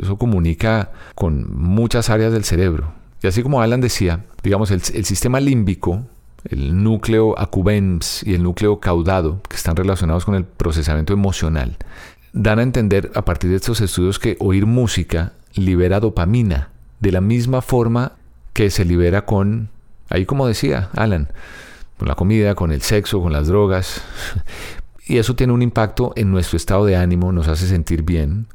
Eso, 0.00 0.16
comunica 0.16 0.92
con 1.16 1.52
muchas 1.52 2.08
áreas 2.08 2.32
del 2.32 2.44
cerebro. 2.44 2.92
Y 3.20 3.26
así 3.26 3.42
como 3.42 3.62
Alan 3.62 3.80
decía, 3.80 4.24
digamos, 4.44 4.70
el, 4.70 4.80
el 4.94 5.04
sistema 5.04 5.40
límbico, 5.40 6.04
el 6.44 6.80
núcleo 6.84 7.36
accumbens 7.36 8.22
y 8.22 8.34
el 8.34 8.44
núcleo 8.44 8.78
caudado, 8.78 9.42
que 9.48 9.56
están 9.56 9.74
relacionados 9.74 10.24
con 10.24 10.36
el 10.36 10.44
procesamiento 10.44 11.12
emocional, 11.12 11.76
dan 12.32 12.60
a 12.60 12.62
entender 12.62 13.10
a 13.16 13.24
partir 13.24 13.50
de 13.50 13.56
estos 13.56 13.80
estudios 13.80 14.20
que 14.20 14.36
oír 14.38 14.66
música 14.66 15.32
libera 15.54 15.98
dopamina, 15.98 16.70
de 17.00 17.12
la 17.12 17.20
misma 17.20 17.62
forma 17.62 18.12
que 18.52 18.70
se 18.70 18.84
libera 18.84 19.24
con, 19.24 19.70
ahí 20.08 20.26
como 20.26 20.46
decía 20.46 20.90
Alan, 20.94 21.28
con 21.98 22.08
la 22.08 22.14
comida, 22.14 22.54
con 22.54 22.72
el 22.72 22.82
sexo, 22.82 23.20
con 23.20 23.32
las 23.32 23.48
drogas. 23.48 24.02
Y 25.10 25.16
eso 25.16 25.34
tiene 25.34 25.54
un 25.54 25.62
impacto 25.62 26.12
en 26.16 26.30
nuestro 26.30 26.58
estado 26.58 26.84
de 26.84 26.94
ánimo, 26.94 27.32
nos 27.32 27.48
hace 27.48 27.66
sentir 27.66 28.02
bien. 28.02 28.46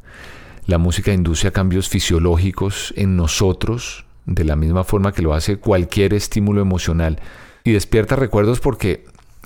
La 0.67 0.77
música 0.77 1.12
induce 1.12 1.47
a 1.47 1.51
cambios 1.51 1.89
fisiológicos 1.89 2.93
en 2.95 3.15
nosotros, 3.15 4.05
de 4.27 4.43
la 4.43 4.55
misma 4.55 4.83
forma 4.83 5.13
que 5.13 5.23
lo 5.23 5.33
hace 5.33 5.57
cualquier 5.57 6.13
estímulo 6.13 6.62
emocional. 6.62 7.19
Y 7.63 7.71
despierta 7.71 8.15
recuerdos 8.15 8.59
porque 8.59 9.03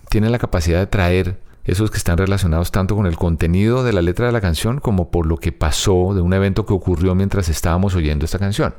tiene 0.09 0.29
la 0.29 0.37
capacidad 0.37 0.79
de 0.79 0.87
traer 0.87 1.39
esos 1.63 1.91
que 1.91 1.97
están 1.97 2.17
relacionados 2.17 2.71
tanto 2.71 2.95
con 2.95 3.05
el 3.05 3.17
contenido 3.17 3.83
de 3.83 3.93
la 3.93 4.01
letra 4.01 4.25
de 4.25 4.31
la 4.31 4.41
canción 4.41 4.79
como 4.79 5.09
por 5.09 5.25
lo 5.25 5.37
que 5.37 5.51
pasó 5.51 6.13
de 6.13 6.21
un 6.21 6.33
evento 6.33 6.65
que 6.65 6.73
ocurrió 6.73 7.15
mientras 7.15 7.49
estábamos 7.49 7.95
oyendo 7.95 8.25
esta 8.25 8.39
canción. 8.39 8.73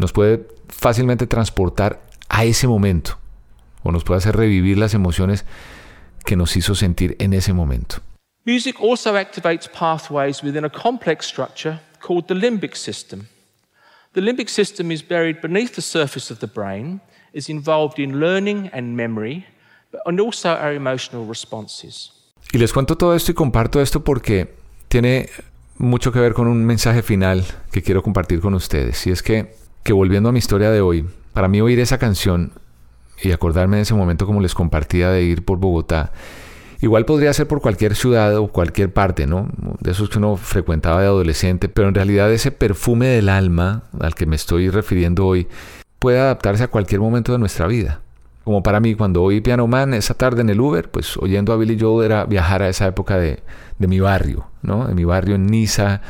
Nos 0.00 0.12
puede 0.12 0.48
fácilmente 0.70 1.26
transportar 1.26 2.00
a 2.30 2.46
ese 2.46 2.66
momento 2.66 3.18
o 3.82 3.92
nos 3.92 4.02
puede 4.02 4.16
hacer 4.16 4.34
revivir 4.34 4.78
las 4.78 4.94
emociones 4.94 5.44
que 6.24 6.36
nos 6.36 6.56
hizo 6.56 6.74
sentir 6.74 7.16
en 7.18 7.34
ese 7.34 7.52
momento. 7.52 7.96
Music 8.46 8.76
also 8.80 9.14
activates 9.14 9.68
pathways 9.68 10.42
within 10.42 10.64
a 10.64 10.70
complex 10.70 11.26
structure 11.26 11.78
called 12.00 12.24
the 12.28 12.34
limbic 12.34 12.74
system. 12.76 13.26
The 14.14 14.22
limbic 14.22 14.48
system 14.48 14.90
is 14.90 15.06
buried 15.06 15.42
beneath 15.42 15.74
the 15.74 15.82
surface 15.82 16.32
of 16.32 16.40
the 16.40 16.46
brain, 16.46 17.02
is 17.34 17.50
involved 17.50 17.98
in 17.98 18.18
learning 18.18 18.70
and 18.72 18.96
memory, 18.96 19.44
and 20.06 20.18
also 20.18 20.48
our 20.48 20.72
emotional 20.72 21.28
responses. 21.28 22.10
Y 22.54 22.58
les 22.58 22.72
cuento 22.72 22.96
todo 22.96 23.14
esto 23.14 23.32
y 23.32 23.34
comparto 23.34 23.82
esto 23.82 24.02
porque 24.02 24.54
tiene 24.88 25.28
mucho 25.76 26.10
que 26.10 26.20
ver 26.20 26.32
con 26.32 26.48
un 26.48 26.64
mensaje 26.64 27.02
final 27.02 27.44
que 27.70 27.82
quiero 27.82 28.02
compartir 28.02 28.40
con 28.40 28.54
ustedes. 28.54 29.06
Y 29.06 29.10
es 29.10 29.22
que, 29.22 29.59
que 29.82 29.92
volviendo 29.92 30.28
a 30.28 30.32
mi 30.32 30.38
historia 30.38 30.70
de 30.70 30.80
hoy, 30.80 31.06
para 31.32 31.48
mí 31.48 31.60
oír 31.60 31.80
esa 31.80 31.98
canción 31.98 32.52
y 33.22 33.32
acordarme 33.32 33.76
de 33.76 33.82
ese 33.82 33.94
momento 33.94 34.26
como 34.26 34.40
les 34.40 34.54
compartía 34.54 35.10
de 35.10 35.22
ir 35.22 35.44
por 35.44 35.58
Bogotá. 35.58 36.12
Igual 36.82 37.04
podría 37.04 37.32
ser 37.34 37.46
por 37.46 37.60
cualquier 37.60 37.94
ciudad 37.94 38.36
o 38.38 38.48
cualquier 38.48 38.90
parte, 38.92 39.26
¿no? 39.26 39.48
De 39.80 39.90
esos 39.90 40.08
que 40.08 40.16
uno 40.16 40.36
frecuentaba 40.36 41.02
de 41.02 41.08
adolescente, 41.08 41.68
pero 41.68 41.88
en 41.88 41.94
realidad 41.94 42.32
ese 42.32 42.52
perfume 42.52 43.06
del 43.08 43.28
alma 43.28 43.82
al 44.00 44.14
que 44.14 44.24
me 44.24 44.36
estoy 44.36 44.70
refiriendo 44.70 45.26
hoy 45.26 45.46
puede 45.98 46.18
adaptarse 46.18 46.64
a 46.64 46.68
cualquier 46.68 47.02
momento 47.02 47.32
de 47.32 47.38
nuestra 47.38 47.66
vida. 47.66 48.00
Como 48.44 48.62
para 48.62 48.80
mí, 48.80 48.94
cuando 48.94 49.22
oí 49.22 49.42
Piano 49.42 49.66
Man 49.66 49.92
esa 49.92 50.14
tarde 50.14 50.40
en 50.40 50.48
el 50.48 50.60
Uber, 50.60 50.90
pues 50.90 51.18
oyendo 51.18 51.52
a 51.52 51.56
Billy 51.56 51.78
Joel 51.78 52.06
era 52.06 52.24
viajar 52.24 52.62
a 52.62 52.70
esa 52.70 52.86
época 52.86 53.18
de, 53.18 53.40
de 53.78 53.86
mi 53.86 54.00
barrio, 54.00 54.46
¿no? 54.62 54.86
De 54.86 54.94
mi 54.94 55.04
barrio 55.04 55.34
en 55.34 55.46
Niza, 55.46 56.00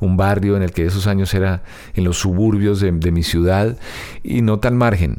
un 0.00 0.16
barrio 0.16 0.56
en 0.56 0.62
el 0.62 0.72
que 0.72 0.86
esos 0.86 1.06
años 1.06 1.34
era 1.34 1.62
en 1.94 2.04
los 2.04 2.18
suburbios 2.18 2.80
de, 2.80 2.92
mi 2.92 3.22
ciudad 3.22 3.76
y 4.22 4.42
no 4.42 4.58
tan 4.58 4.76
margen 4.76 5.18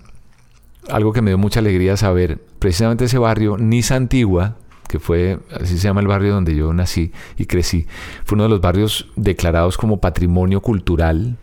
algo 0.90 1.14
que 1.14 1.22
me 1.22 1.32
dio 1.32 1.38
mucha 1.38 1.60
alegría 1.60 1.98
saber, 1.98 2.40
precisamente 2.58 3.06
ese 3.06 3.18
barrio, 3.20 3.58
Niza 3.58 3.96
Antigua, 3.96 4.56
que 4.88 5.00
fue, 5.00 5.40
así 5.54 5.78
se 5.78 5.84
llama 5.84 6.02
el 6.02 6.08
barrio 6.08 6.34
donde 6.34 6.56
yo 6.56 6.74
nací 6.74 7.12
y 7.38 7.46
crecí, 7.46 7.86
fue 8.26 8.36
uno 8.36 8.44
de 8.44 8.50
los 8.50 8.62
barrios 8.62 9.08
declarados 9.16 9.78
como 9.78 10.00
patrimonio 10.00 10.62
cultural. 10.62 11.38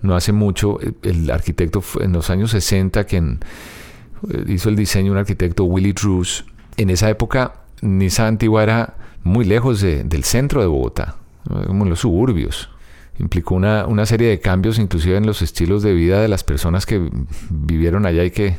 No 0.00 0.16
hace 0.16 0.32
mucho, 0.32 0.78
el 1.02 1.30
arquitecto 1.30 1.80
fue 1.80 2.04
en 2.04 2.12
los 2.12 2.30
años 2.30 2.52
60, 2.52 3.04
quien 3.04 3.40
eh, 4.30 4.44
hizo 4.48 4.68
el 4.68 4.76
diseño, 4.76 5.12
un 5.12 5.18
arquitecto 5.18 5.64
Willy 5.64 5.92
Drews. 5.92 6.46
En 6.76 6.88
esa 6.88 7.10
época, 7.10 7.56
Niza 7.82 8.26
Antigua 8.26 8.62
era 8.62 8.94
muy 9.22 9.44
lejos 9.44 9.80
del 9.80 10.24
centro 10.24 10.60
de 10.60 10.68
Bogotá, 10.68 11.16
como 11.66 11.84
en 11.84 11.90
los 11.90 12.00
suburbios 12.00 12.70
implicó 13.18 13.56
una, 13.56 13.86
una, 13.86 14.06
serie 14.06 14.28
de 14.28 14.38
cambios 14.38 14.78
inclusive 14.78 15.16
en 15.16 15.26
los 15.26 15.42
estilos 15.42 15.82
de 15.82 15.92
vida 15.92 16.20
de 16.20 16.28
las 16.28 16.44
personas 16.44 16.86
que 16.86 17.10
vivieron 17.50 18.06
allá 18.06 18.22
y 18.24 18.30
que 18.30 18.56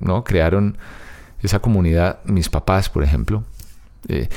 ¿no? 0.00 0.24
Crearon 0.24 0.78
esa 1.42 1.60
comunidad, 1.60 2.20
mis 2.24 2.48
papás, 2.48 2.88
por 2.88 3.02
ejemplo, 3.02 3.44
eh, 4.08 4.28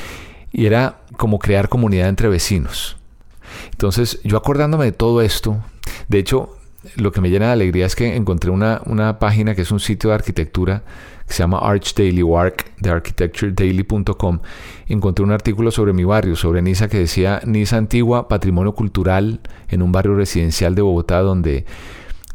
y 0.51 0.65
era 0.65 1.01
como 1.15 1.39
crear 1.39 1.69
comunidad 1.69 2.09
entre 2.09 2.27
vecinos. 2.29 2.97
Entonces, 3.71 4.19
yo 4.23 4.37
acordándome 4.37 4.85
de 4.85 4.91
todo 4.91 5.21
esto, 5.21 5.63
de 6.07 6.19
hecho, 6.19 6.56
lo 6.95 7.11
que 7.11 7.21
me 7.21 7.29
llena 7.29 7.47
de 7.47 7.51
alegría 7.53 7.85
es 7.85 7.95
que 7.95 8.15
encontré 8.15 8.51
una, 8.51 8.81
una 8.85 9.19
página 9.19 9.55
que 9.55 9.61
es 9.61 9.71
un 9.71 9.79
sitio 9.79 10.09
de 10.09 10.15
arquitectura 10.15 10.83
que 11.27 11.33
se 11.33 11.39
llama 11.39 11.59
Arch 11.59 11.93
Daily 11.93 12.23
Work 12.23 12.73
de 12.79 12.89
architecturedaily.com. 12.89 14.39
Encontré 14.87 15.25
un 15.25 15.31
artículo 15.31 15.71
sobre 15.71 15.91
mi 15.91 16.05
barrio, 16.05 16.35
sobre 16.35 16.61
Niza, 16.61 16.87
que 16.87 16.99
decía 16.99 17.41
Niza 17.45 17.77
Antigua, 17.77 18.27
patrimonio 18.29 18.73
cultural 18.73 19.41
en 19.67 19.81
un 19.81 19.91
barrio 19.91 20.15
residencial 20.15 20.73
de 20.75 20.81
Bogotá 20.81 21.19
donde 21.19 21.65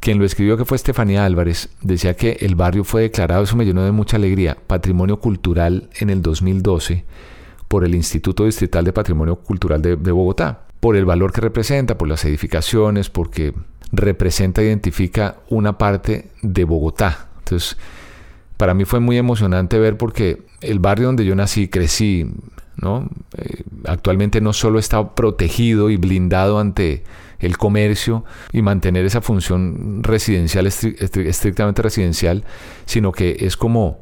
quien 0.03 0.19
lo 0.19 0.25
escribió, 0.25 0.57
que 0.57 0.65
fue 0.65 0.75
Estefanía 0.75 1.25
Álvarez, 1.25 1.69
decía 1.81 2.15
que 2.15 2.39
el 2.41 2.57
barrio 2.57 2.83
fue 2.83 3.03
declarado, 3.03 3.45
eso 3.45 3.57
me 3.57 3.65
llenó 3.65 3.85
de 3.85 3.93
mucha 3.93 4.17
alegría, 4.17 4.59
patrimonio 4.67 5.21
cultural 5.21 5.89
en 6.01 6.11
el 6.11 6.23
2012 6.23 7.05
por 7.69 7.85
el 7.85 7.95
Instituto 7.95 8.45
Distrital 8.45 8.85
de 8.85 8.93
Patrimonio 8.93 9.37
Cultural 9.37 9.81
de, 9.81 9.95
Bogotá, 9.95 10.67
por 10.81 10.97
el 10.97 11.05
valor 11.05 11.33
que 11.33 11.41
representa, 11.41 11.97
por 11.97 12.09
las 12.09 12.25
edificaciones, 12.25 13.11
porque 13.11 13.55
representa, 13.93 14.63
identifica 14.63 15.37
una 15.49 15.79
parte 15.79 16.31
de 16.41 16.65
Bogotá. 16.65 17.29
Entonces, 17.39 17.77
para 18.57 18.75
mí 18.75 18.85
fue 18.85 19.01
muy 19.01 19.19
emocionante 19.19 19.79
ver 19.79 19.97
porque 19.97 20.43
el 20.61 20.79
barrio 20.79 21.07
donde 21.07 21.25
yo 21.25 21.35
nací, 21.35 21.69
crecí, 21.69 22.27
¿no? 22.77 23.09
Eh, 23.37 23.63
actualmente 23.87 24.41
no 24.41 24.53
solo 24.53 24.79
está 24.79 25.15
protegido 25.15 25.91
y 25.91 25.97
blindado 25.97 26.59
ante 26.59 27.05
el 27.39 27.59
comercio 27.59 28.25
y 28.53 28.63
mantener 28.63 29.05
esa 29.05 29.21
función 29.21 30.03
residencial, 30.03 30.67
estrictamente 30.67 31.83
residencial, 31.83 32.45
sino 32.87 33.13
que 33.13 33.37
es 33.41 33.57
como 33.57 33.99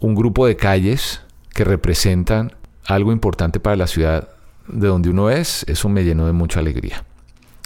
un 0.00 0.14
grupo 0.14 0.46
de 0.46 0.56
calles 0.56 1.20
que 1.52 1.64
representan 1.64 2.52
algo 2.86 3.12
importante 3.12 3.60
para 3.60 3.76
la 3.76 3.86
ciudad 3.86 4.28
de 4.68 4.86
donde 4.86 5.10
uno 5.10 5.30
es, 5.30 5.64
eso 5.68 5.88
me 5.88 6.04
llenó 6.04 6.26
de 6.26 6.32
mucha 6.32 6.60
alegría. 6.60 7.04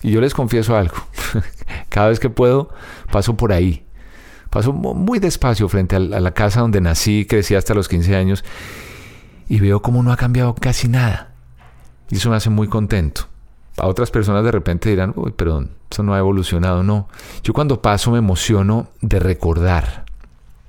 Y 0.02 0.12
yo 0.12 0.20
les 0.20 0.34
confieso 0.34 0.76
algo, 0.76 0.96
cada 1.88 2.08
vez 2.08 2.20
que 2.20 2.30
puedo 2.30 2.70
paso 3.10 3.36
por 3.36 3.52
ahí, 3.52 3.84
paso 4.50 4.72
muy 4.72 5.18
despacio 5.18 5.68
frente 5.68 5.96
a 5.96 6.00
la 6.00 6.30
casa 6.32 6.60
donde 6.60 6.80
nací, 6.80 7.26
crecí 7.26 7.54
hasta 7.54 7.74
los 7.74 7.88
15 7.88 8.14
años 8.14 8.44
y 9.48 9.60
veo 9.60 9.82
cómo 9.82 10.02
no 10.02 10.12
ha 10.12 10.16
cambiado 10.16 10.54
casi 10.54 10.88
nada. 10.88 11.32
Y 12.10 12.16
eso 12.16 12.30
me 12.30 12.36
hace 12.36 12.50
muy 12.50 12.68
contento. 12.68 13.22
A 13.76 13.86
otras 13.86 14.10
personas 14.10 14.44
de 14.44 14.52
repente 14.52 14.88
dirán, 14.88 15.12
uy, 15.16 15.32
pero 15.36 15.66
eso 15.90 16.02
no 16.02 16.14
ha 16.14 16.18
evolucionado. 16.18 16.82
No, 16.82 17.08
yo 17.42 17.52
cuando 17.52 17.80
paso 17.80 18.10
me 18.10 18.18
emociono 18.18 18.90
de 19.00 19.18
recordar. 19.18 20.04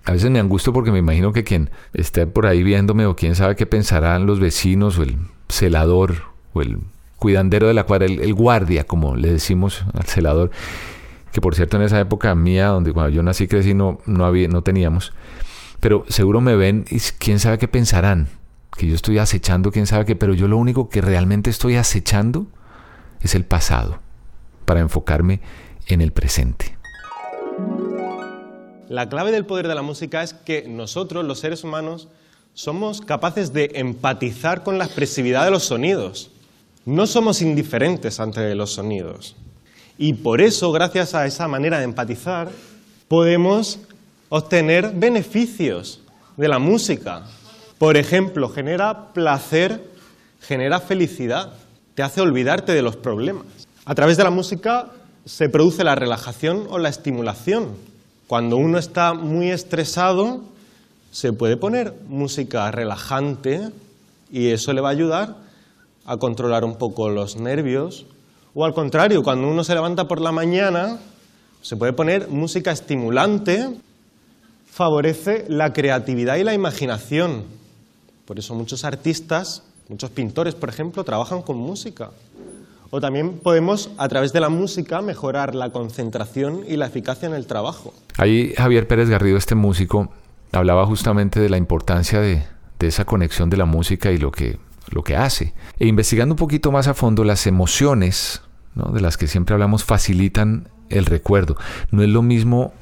A 0.06 0.12
veces 0.12 0.32
me 0.32 0.40
angusto 0.40 0.74
porque 0.74 0.92
me 0.92 1.00
imagino 1.00 1.34
que 1.34 1.44
quien 1.44 1.70
esté 1.94 2.26
por 2.26 2.46
ahí 2.46 2.64
viéndome 2.64 3.06
o 3.06 3.16
quién 3.16 3.36
sabe 3.36 3.56
qué 3.56 3.66
pensarán 3.66 4.26
los 4.26 4.40
vecinos 4.40 4.98
o 4.98 5.04
el 5.04 5.18
celador 5.50 6.24
o 6.54 6.62
el 6.62 6.80
cuidandero 7.20 7.68
de 7.68 7.74
la 7.74 7.84
cuadra, 7.84 8.06
el, 8.06 8.34
guardia, 8.34 8.86
como 8.86 9.16
le 9.16 9.32
decimos 9.32 9.84
al 9.94 10.06
celador, 10.06 10.52
que 11.32 11.42
por 11.42 11.56
cierto 11.56 11.78
en 11.78 11.84
esa 11.84 12.00
época 12.00 12.34
mía, 12.36 12.68
donde 12.68 12.94
cuando 12.94 13.10
yo 13.10 13.22
nací 13.22 13.48
crecí 13.48 13.74
no, 13.74 14.00
no, 14.06 14.26
había, 14.26 14.48
no 14.48 14.64
teníamos, 14.64 15.14
pero 15.80 16.06
seguro 16.08 16.42
me 16.42 16.56
ven 16.56 16.86
y 16.90 17.00
quién 17.20 17.40
sabe 17.40 17.58
qué 17.58 17.68
pensarán, 17.68 18.30
que 18.78 18.88
yo 18.88 18.96
estoy 18.96 19.18
acechando, 19.18 19.72
quién 19.72 19.86
sabe 19.86 20.06
qué, 20.06 20.16
pero 20.16 20.34
yo 20.34 20.48
lo 20.48 20.58
único 20.58 20.90
que 20.90 21.02
realmente 21.02 21.50
estoy 21.50 21.76
acechando 21.76 22.48
es 23.22 23.36
el 23.36 23.46
pasado, 23.46 24.00
para 24.66 24.80
enfocarme 24.80 25.42
en 25.88 26.02
el 26.02 26.12
presente. 26.12 26.78
La 28.88 29.08
clave 29.08 29.32
del 29.32 29.46
poder 29.46 29.68
de 29.68 29.76
la 29.76 29.82
música 29.82 30.24
es 30.24 30.34
que 30.34 30.68
nosotros, 30.68 31.24
los 31.26 31.40
seres 31.40 31.64
humanos, 31.64 32.08
somos 32.54 33.02
capaces 33.02 33.54
de 33.54 33.72
empatizar 33.76 34.64
con 34.64 34.78
la 34.78 34.86
expresividad 34.86 35.46
de 35.46 35.52
los 35.52 35.64
sonidos. 35.64 36.32
No 36.90 37.06
somos 37.06 37.44
indiferentes 37.44 38.20
ante 38.20 38.56
los 38.56 38.72
sonidos. 38.74 39.36
Y 40.00 40.14
por 40.14 40.42
eso, 40.42 40.72
gracias 40.72 41.14
a 41.14 41.28
esa 41.28 41.48
manera 41.48 41.78
de 41.78 41.84
empatizar, 41.84 42.50
podemos 43.08 43.80
obtener 44.30 44.94
beneficios 44.96 46.02
de 46.36 46.48
la 46.48 46.58
música. 46.58 47.26
Por 47.78 47.96
ejemplo, 47.96 48.50
genera 48.50 49.14
placer, 49.14 49.88
genera 50.42 50.80
felicidad, 50.80 51.54
te 51.94 52.02
hace 52.02 52.22
olvidarte 52.22 52.72
de 52.72 52.82
los 52.82 52.96
problemas. 52.96 53.46
A 53.86 53.94
través 53.94 54.18
de 54.18 54.24
la 54.24 54.32
música 54.32 54.88
se 55.26 55.48
produce 55.48 55.84
la 55.84 55.94
relajación 55.94 56.66
o 56.72 56.80
la 56.80 56.90
estimulación. 56.90 57.68
Cuando 58.26 58.58
uno 58.58 58.80
está 58.80 59.14
muy 59.14 59.52
estresado, 59.52 60.42
se 61.12 61.34
puede 61.34 61.56
poner 61.56 61.94
música 62.08 62.72
relajante 62.72 63.70
y 64.32 64.48
eso 64.48 64.74
le 64.74 64.82
va 64.82 64.88
a 64.90 64.94
ayudar 64.94 65.49
a 66.10 66.18
controlar 66.18 66.66
un 66.66 66.76
poco 66.76 67.08
los 67.10 67.38
nervios. 67.38 68.08
O 68.56 68.66
al 68.66 68.74
contrario, 68.74 69.22
cuando 69.22 69.48
uno 69.48 69.64
se 69.64 69.76
levanta 69.76 70.08
por 70.08 70.20
la 70.20 70.32
mañana, 70.32 70.98
se 71.62 71.78
puede 71.78 71.94
poner 71.94 72.30
música 72.30 72.72
estimulante, 72.72 73.70
favorece 74.66 75.46
la 75.48 75.72
creatividad 75.72 76.38
y 76.38 76.44
la 76.44 76.56
imaginación. 76.56 77.44
Por 78.26 78.40
eso 78.40 78.56
muchos 78.56 78.86
artistas, 78.86 79.62
muchos 79.88 80.10
pintores, 80.10 80.56
por 80.56 80.70
ejemplo, 80.70 81.04
trabajan 81.04 81.44
con 81.44 81.58
música. 81.58 82.10
O 82.90 83.00
también 83.00 83.38
podemos, 83.38 83.92
a 83.98 84.10
través 84.10 84.34
de 84.34 84.40
la 84.40 84.50
música, 84.50 85.04
mejorar 85.04 85.54
la 85.54 85.70
concentración 85.70 86.64
y 86.68 86.76
la 86.76 86.88
eficacia 86.88 87.28
en 87.28 87.36
el 87.36 87.46
trabajo. 87.46 87.94
Ahí 88.18 88.54
Javier 88.58 88.88
Pérez 88.88 89.10
Garrido, 89.10 89.38
este 89.38 89.54
músico, 89.54 90.10
hablaba 90.52 90.88
justamente 90.88 91.40
de 91.40 91.50
la 91.50 91.58
importancia 91.58 92.20
de, 92.20 92.44
esa 92.80 93.06
conexión 93.06 93.52
de 93.52 93.58
la 93.58 93.66
música 93.66 94.12
y 94.12 94.18
lo 94.18 94.32
que, 94.32 94.58
lo 94.92 95.04
que 95.04 95.16
hace. 95.16 95.54
E 95.80 95.88
investigando 95.88 96.34
un 96.34 96.38
poquito 96.38 96.72
más 96.72 96.88
a 96.88 96.94
fondo, 96.94 97.24
las 97.24 97.48
emociones, 97.48 98.42
de 98.76 99.02
las 99.02 99.18
que 99.18 99.28
siempre 99.28 99.54
hablamos, 99.54 99.84
facilitan 99.84 100.70
el 100.90 101.06
recuerdo. 101.06 101.58
No 101.92 102.04
es 102.04 102.10
lo 102.10 102.22
mismo 102.22 102.74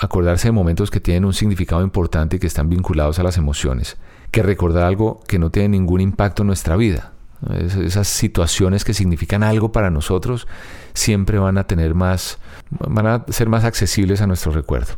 acordarse 0.00 0.48
de 0.48 0.52
momentos 0.52 0.90
que 0.90 1.00
tienen 1.00 1.24
un 1.24 1.34
significado 1.34 1.82
importante 1.82 2.36
y 2.36 2.38
que 2.38 2.46
están 2.46 2.68
vinculados 2.68 3.18
a 3.18 3.22
las 3.22 3.36
emociones, 3.36 3.96
que 4.30 4.42
recordar 4.42 4.84
algo 4.84 5.20
que 5.26 5.38
no 5.38 5.50
tiene 5.50 5.70
ningún 5.70 6.00
impacto 6.00 6.42
en 6.42 6.48
nuestra 6.48 6.76
vida. 6.76 7.12
esas 7.50 8.08
situaciones 8.08 8.84
que 8.84 8.94
significan 8.94 9.42
algo 9.42 9.70
para 9.70 9.90
nosotros 9.90 10.48
siempre 10.94 11.38
van 11.38 11.56
a 11.58 11.64
tener 11.64 11.94
más, 11.94 12.38
van 12.70 13.06
a 13.06 13.24
ser 13.28 13.48
más 13.48 13.64
accesibles 13.64 14.20
a 14.20 14.26
nuestro 14.26 14.52
recuerdo. 14.52 14.94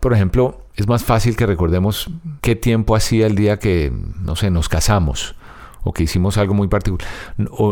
Por 0.00 0.14
ejemplo, 0.14 0.64
es 0.76 0.88
más 0.88 1.04
fácil 1.04 1.36
que 1.36 1.46
recordemos 1.46 2.10
qué 2.40 2.56
tiempo 2.56 2.96
hacía 2.96 3.26
el 3.26 3.34
día 3.34 3.58
que, 3.58 3.92
no 4.22 4.34
sé, 4.34 4.50
nos 4.50 4.68
casamos 4.68 5.34
o 5.82 5.92
que 5.92 6.04
hicimos 6.04 6.36
algo 6.36 6.54
muy 6.54 6.68
particular 6.68 7.08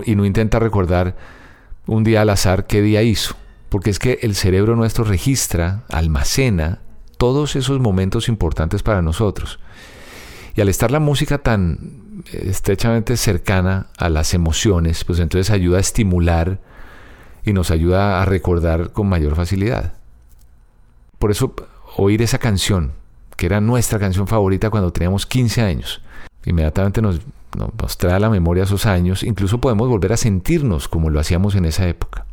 y 0.05 0.14
no 0.14 0.25
intenta 0.25 0.59
recordar 0.59 1.16
un 1.87 2.05
día 2.05 2.23
al 2.23 2.31
azar 2.31 2.66
qué 2.66 2.83
día 2.83 3.03
hizo, 3.03 3.35
porque 3.68 3.90
es 3.90 3.99
que 3.99 4.18
el 4.23 4.35
cerebro 4.35 4.77
nuestro 4.77 5.05
registra, 5.05 5.85
almacena 5.88 6.81
todos 7.16 7.57
esos 7.57 7.81
momentos 7.81 8.29
importantes 8.29 8.83
para 8.83 9.03
nosotros. 9.03 9.59
Y 10.55 10.61
al 10.61 10.68
estar 10.68 10.90
la 10.90 11.01
música 11.01 11.38
tan 11.38 12.23
estrechamente 12.33 13.16
cercana 13.16 13.87
a 13.97 14.09
las 14.09 14.35
emociones, 14.35 15.05
pues 15.05 15.18
entonces 15.18 15.51
ayuda 15.51 15.79
a 15.79 15.81
estimular 15.81 16.61
y 17.44 17.53
nos 17.53 17.71
ayuda 17.71 18.21
a 18.21 18.25
recordar 18.25 18.92
con 18.92 19.09
mayor 19.09 19.35
facilidad. 19.35 19.94
Por 21.18 21.31
eso 21.31 21.55
oír 21.97 22.23
esa 22.23 22.38
canción, 22.38 22.92
que 23.37 23.47
era 23.47 23.61
nuestra 23.61 23.99
canción 23.99 24.27
favorita 24.27 24.71
cuando 24.71 24.92
teníamos 24.92 25.27
15 25.27 25.62
años. 25.62 26.03
Inmediatamente 26.44 27.03
nos, 27.03 27.21
nos 27.59 27.99
trae 27.99 28.14
a 28.14 28.18
la 28.18 28.31
memoria 28.31 28.64
esos 28.64 28.87
años, 28.87 29.23
incluso 29.23 29.59
podemos 29.59 29.88
volver 29.88 30.12
a 30.12 30.16
sentirnos 30.16 30.88
como 30.88 31.11
lo 31.11 31.21
hacíamos 31.21 31.55
en 31.55 31.64
esa 31.64 31.88
época. 31.88 32.25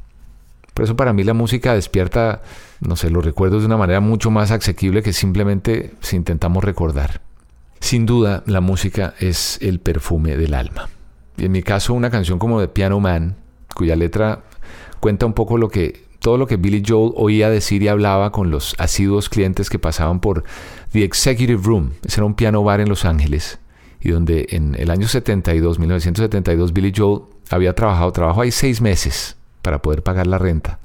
Por 0.74 0.84
eso 0.84 0.96
para 0.96 1.14
mí 1.14 1.24
la 1.24 1.34
música 1.34 1.74
despierta, 1.74 2.42
no 2.82 2.96
sé, 2.96 3.10
los 3.10 3.24
recuerdos 3.24 3.62
de 3.62 3.68
una 3.68 3.78
manera 3.78 4.02
mucho 4.02 4.30
más 4.30 4.52
asequible 4.52 5.02
que 5.02 5.14
simplemente 5.14 5.94
si 6.02 6.18
intentamos 6.18 6.64
recordar. 6.64 7.22
Sin 7.80 8.06
duda, 8.06 8.44
la 8.46 8.62
música 8.62 9.14
es 9.20 9.58
el 9.62 9.80
perfume 9.80 10.36
del 10.36 10.54
alma. 10.54 10.90
Y 11.38 11.46
en 11.46 11.52
mi 11.52 11.64
caso, 11.64 11.94
una 11.94 12.10
canción 12.10 12.40
como 12.40 12.60
de 12.60 12.68
Piano 12.68 13.00
Man, 13.00 13.36
cuya 13.74 13.96
letra 13.96 14.44
cuenta 15.00 15.26
un 15.26 15.34
poco 15.34 15.58
lo 15.58 15.70
que 15.70 16.06
todo 16.20 16.38
lo 16.38 16.48
que 16.48 16.58
Billy 16.58 16.82
Joel 16.86 17.14
oía 17.16 17.52
decir 17.52 17.84
y 17.84 17.88
hablaba 17.88 18.32
con 18.32 18.50
los 18.50 18.76
asiduos 18.80 19.30
clientes 19.30 19.70
que 19.70 19.78
pasaban 19.78 20.20
por 20.20 20.44
The 20.92 21.04
Executive 21.04 21.62
Room. 21.64 21.92
Ese 22.04 22.20
era 22.20 22.26
un 22.26 22.34
piano 22.34 22.64
bar 22.64 22.80
en 22.82 22.90
Los 22.90 23.06
Ángeles 23.06 23.60
y 24.06 24.12
donde 24.12 24.46
en 24.52 24.76
el 24.76 24.92
año 24.92 25.08
72, 25.08 25.80
1972, 25.80 26.74
Billy 26.74 26.94
Joel 26.96 27.24
había 27.50 27.74
trabajado, 27.74 28.12
trabajó 28.12 28.42
ahí 28.42 28.52
seis 28.52 28.80
meses 28.80 29.36
para 29.64 29.82
poder 29.82 30.04
pagar 30.04 30.28
la 30.28 30.38
renta. 30.38 30.78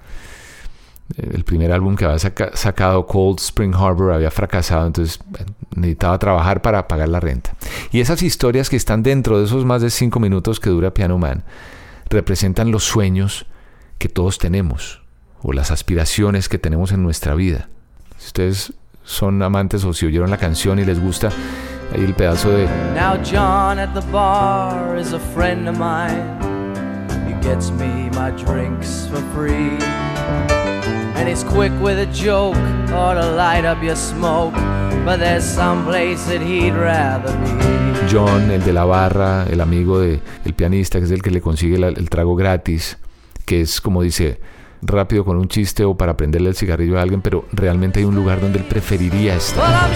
El 1.19 1.45
primer 1.45 1.71
álbum 1.71 1.97
que 1.97 2.07
había 2.07 2.19
sacado, 2.19 3.07
Cold 3.07 3.39
Spring 3.41 3.75
Harbor, 3.75 4.15
había 4.15 4.31
fracasado, 4.31 4.87
entonces 4.87 5.21
necesitaba 5.77 6.19
trabajar 6.19 6.63
para 6.63 6.89
pagar 6.89 7.11
la 7.11 7.21
renta. 7.21 7.55
Y 7.93 8.01
esas 8.01 8.23
historias 8.23 8.71
que 8.71 8.77
están 8.77 9.03
dentro 9.03 9.39
de 9.39 9.45
esos 9.45 9.67
más 9.67 9.83
de 9.83 9.91
cinco 9.91 10.19
minutos 10.19 10.59
que 10.59 10.71
dura 10.71 10.95
Piano 10.95 11.19
Man 11.19 11.45
representan 12.09 12.71
los 12.71 12.85
sueños 12.85 13.45
que 13.99 14.09
todos 14.09 14.39
tenemos 14.39 15.03
o 15.43 15.53
las 15.53 15.71
aspiraciones 15.71 16.49
que 16.49 16.59
tenemos 16.59 16.91
en 16.91 17.03
nuestra 17.03 17.35
vida. 17.35 17.69
Si 18.17 18.29
ustedes 18.29 18.73
son 19.05 19.43
amantes 19.43 19.85
o 19.85 19.93
si 19.93 20.07
oyeron 20.07 20.31
la 20.31 20.39
canción 20.39 20.79
y 20.79 20.87
les 20.87 20.99
gusta, 20.99 21.31
ahí 21.93 22.05
el 22.05 22.15
pedazo 22.15 22.51
de 22.51 22.67
Now 22.95 23.17
John 23.23 23.79
at 23.79 23.95
the 23.95 24.07
bar 24.13 24.97
is 24.97 25.13
a 25.13 25.19
friend 25.19 25.69
of 25.69 25.79
mine. 25.79 26.39
He 27.27 27.35
gets 27.47 27.71
me 27.71 28.11
my 28.11 28.31
drinks 28.33 29.07
for 29.07 29.21
free. 29.35 29.79
And 31.17 31.29
he's 31.29 31.45
quick 31.45 31.73
with 31.81 31.99
a 31.99 32.07
joke 32.13 32.57
or 32.93 33.15
to 33.15 33.33
light 33.37 33.65
up 33.65 33.83
your 33.83 33.97
smoke. 33.97 34.55
But 35.05 35.19
there's 35.19 35.45
some 35.45 35.85
place 35.85 36.25
that 36.27 36.41
he'd 36.41 36.75
rather 36.75 37.33
be. 37.39 38.09
John, 38.09 38.51
el 38.51 38.65
de 38.65 38.73
la 38.73 38.85
barra, 38.85 39.47
el 39.51 39.61
amigo 39.61 40.01
de 40.01 40.21
el 40.45 40.55
pianista, 40.55 40.99
que 40.99 41.05
es 41.05 41.11
el 41.11 41.23
que 41.23 41.31
le 41.31 41.41
consigue 41.41 41.77
el 41.77 42.11
trago 42.11 42.35
gratis, 42.37 42.99
que 43.45 43.61
es 43.61 43.81
como 43.81 44.03
dice, 44.03 44.41
rápido 44.83 45.25
con 45.25 45.37
un 45.37 45.49
chiste 45.49 45.85
o 45.85 45.97
para 45.97 46.17
prenderle 46.17 46.51
el 46.51 46.57
cigarrillo 46.57 46.99
a 46.99 47.03
alguien, 47.03 47.23
pero 47.23 47.45
realmente 47.53 48.01
hay 48.01 48.07
un 48.07 48.15
lugar 48.15 48.41
donde 48.41 48.59
él 48.59 48.65
preferiría 48.65 49.37
estar. 49.37 49.91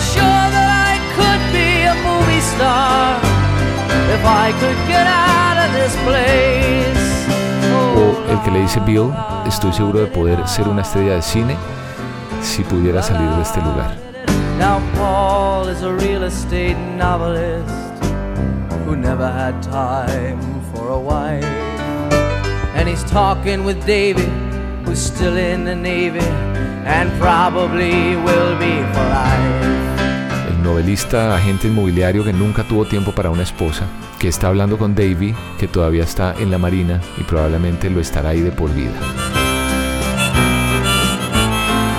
O 7.75 8.31
el 8.31 8.41
que 8.43 8.51
le 8.51 8.61
dice 8.61 8.81
Bill, 8.81 9.13
estoy 9.47 9.73
seguro 9.73 10.01
de 10.01 10.07
poder 10.07 10.47
ser 10.47 10.69
una 10.69 10.83
estrella 10.83 11.15
de 11.15 11.23
cine 11.23 11.57
si 12.43 12.63
pudiera 12.63 13.03
salir 13.03 13.29
de 13.31 13.43
este 13.43 13.61
lugar. 13.61 13.97
Paul 14.97 15.69
is 15.69 15.83
a 15.83 15.93
real 15.93 16.25
estate 16.25 16.77
novelist 16.97 17.71
who 18.87 18.97
never 18.97 19.27
had 19.31 19.61
time 19.63 20.39
for 20.73 20.91
a 20.91 20.99
wife. 20.99 21.45
And 22.77 22.89
he's 22.89 23.05
talking 23.05 23.65
with 23.65 23.85
David, 23.87 24.29
who's 24.85 25.01
still 25.01 25.37
in 25.37 25.65
the 25.65 25.75
Navy 25.75 26.21
and 26.87 27.11
probably 27.19 28.17
will 28.17 28.59
be 28.59 28.83
for 28.93 29.05
life. 29.09 29.64
El 30.65 30.71
novelista, 30.71 31.37
agente 31.37 31.69
inmobiliario 31.69 32.25
que 32.25 32.33
nunca 32.33 32.65
tuvo 32.65 32.87
tiempo 32.87 33.13
para 33.15 33.29
una 33.29 33.43
esposa, 33.43 33.87
que 34.19 34.29
está 34.29 34.49
hablando 34.49 34.79
con 34.79 34.95
Davy, 34.95 35.35
que 35.59 35.69
todavía 35.69 36.05
está 36.05 36.35
en 36.39 36.51
la 36.51 36.57
marina 36.57 37.03
y 37.19 37.23
probablemente 37.25 37.91
lo 37.91 38.01
estará 38.01 38.31
ahí 38.31 38.41
de 38.41 38.51
por 38.51 38.75
vida. 38.75 38.95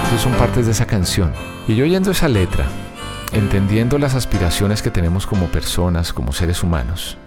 Esas 0.07 0.19
son 0.19 0.33
partes 0.33 0.65
de 0.65 0.71
esa 0.71 0.87
canción. 0.87 1.31
Y 1.67 1.75
yo 1.75 1.85
oyendo 1.85 2.09
esa 2.09 2.27
letra, 2.27 2.65
entendiendo 3.33 3.99
las 3.99 4.15
aspiraciones 4.15 4.81
que 4.81 4.89
tenemos 4.89 5.27
como 5.27 5.45
personas, 5.45 6.11
como 6.11 6.33
seres 6.33 6.63
humanos, 6.63 7.19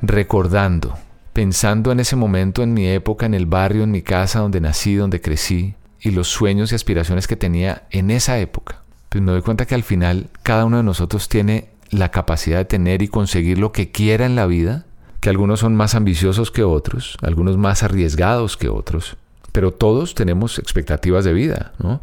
recordando, 0.00 0.96
pensando 1.32 1.90
en 1.90 1.98
ese 1.98 2.14
momento, 2.14 2.62
en 2.62 2.72
mi 2.72 2.86
época, 2.86 3.26
en 3.26 3.34
el 3.34 3.46
barrio, 3.46 3.82
en 3.82 3.90
mi 3.90 4.02
casa 4.02 4.38
donde 4.38 4.60
nací, 4.60 4.94
donde 4.94 5.20
crecí, 5.20 5.74
y 5.98 6.12
los 6.12 6.28
sueños 6.28 6.70
y 6.70 6.76
aspiraciones 6.76 7.26
que 7.26 7.34
tenía 7.34 7.82
en 7.90 8.12
esa 8.12 8.38
época, 8.38 8.81
pues 9.12 9.22
me 9.22 9.32
doy 9.32 9.42
cuenta 9.42 9.66
que 9.66 9.74
al 9.74 9.82
final 9.82 10.30
cada 10.42 10.64
uno 10.64 10.78
de 10.78 10.82
nosotros 10.82 11.28
tiene 11.28 11.68
la 11.90 12.10
capacidad 12.10 12.56
de 12.56 12.64
tener 12.64 13.02
y 13.02 13.08
conseguir 13.08 13.58
lo 13.58 13.70
que 13.70 13.90
quiera 13.90 14.24
en 14.24 14.36
la 14.36 14.46
vida, 14.46 14.86
que 15.20 15.28
algunos 15.28 15.60
son 15.60 15.76
más 15.76 15.94
ambiciosos 15.94 16.50
que 16.50 16.64
otros, 16.64 17.18
algunos 17.20 17.58
más 17.58 17.82
arriesgados 17.82 18.56
que 18.56 18.70
otros, 18.70 19.18
pero 19.52 19.70
todos 19.70 20.14
tenemos 20.14 20.58
expectativas 20.58 21.26
de 21.26 21.34
vida, 21.34 21.74
¿no? 21.78 22.00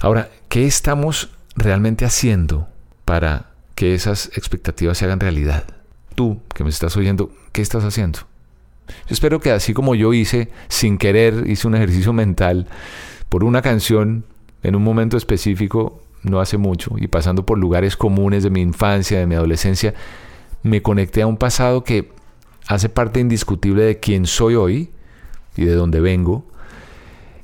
Ahora, 0.00 0.28
¿qué 0.50 0.66
estamos 0.66 1.30
realmente 1.54 2.04
haciendo 2.04 2.68
para 3.06 3.46
que 3.74 3.94
esas 3.94 4.26
expectativas 4.36 4.98
se 4.98 5.06
hagan 5.06 5.20
realidad? 5.20 5.64
Tú, 6.14 6.42
que 6.54 6.62
me 6.62 6.68
estás 6.68 6.94
oyendo, 6.98 7.30
¿qué 7.52 7.62
estás 7.62 7.84
haciendo? 7.84 8.18
Yo 8.88 9.14
espero 9.14 9.40
que 9.40 9.50
así 9.50 9.72
como 9.72 9.94
yo 9.94 10.12
hice, 10.12 10.50
sin 10.68 10.98
querer, 10.98 11.44
hice 11.48 11.66
un 11.66 11.74
ejercicio 11.74 12.12
mental 12.12 12.66
por 13.30 13.44
una 13.44 13.62
canción 13.62 14.26
en 14.66 14.74
un 14.74 14.82
momento 14.82 15.16
específico, 15.16 16.00
no 16.24 16.40
hace 16.40 16.58
mucho, 16.58 16.96
y 16.98 17.06
pasando 17.06 17.46
por 17.46 17.56
lugares 17.56 17.96
comunes 17.96 18.42
de 18.42 18.50
mi 18.50 18.62
infancia, 18.62 19.20
de 19.20 19.26
mi 19.26 19.36
adolescencia, 19.36 19.94
me 20.64 20.82
conecté 20.82 21.22
a 21.22 21.28
un 21.28 21.36
pasado 21.36 21.84
que 21.84 22.10
hace 22.66 22.88
parte 22.88 23.20
indiscutible 23.20 23.84
de 23.84 24.00
quién 24.00 24.26
soy 24.26 24.56
hoy 24.56 24.90
y 25.56 25.64
de 25.64 25.74
dónde 25.74 26.00
vengo, 26.00 26.44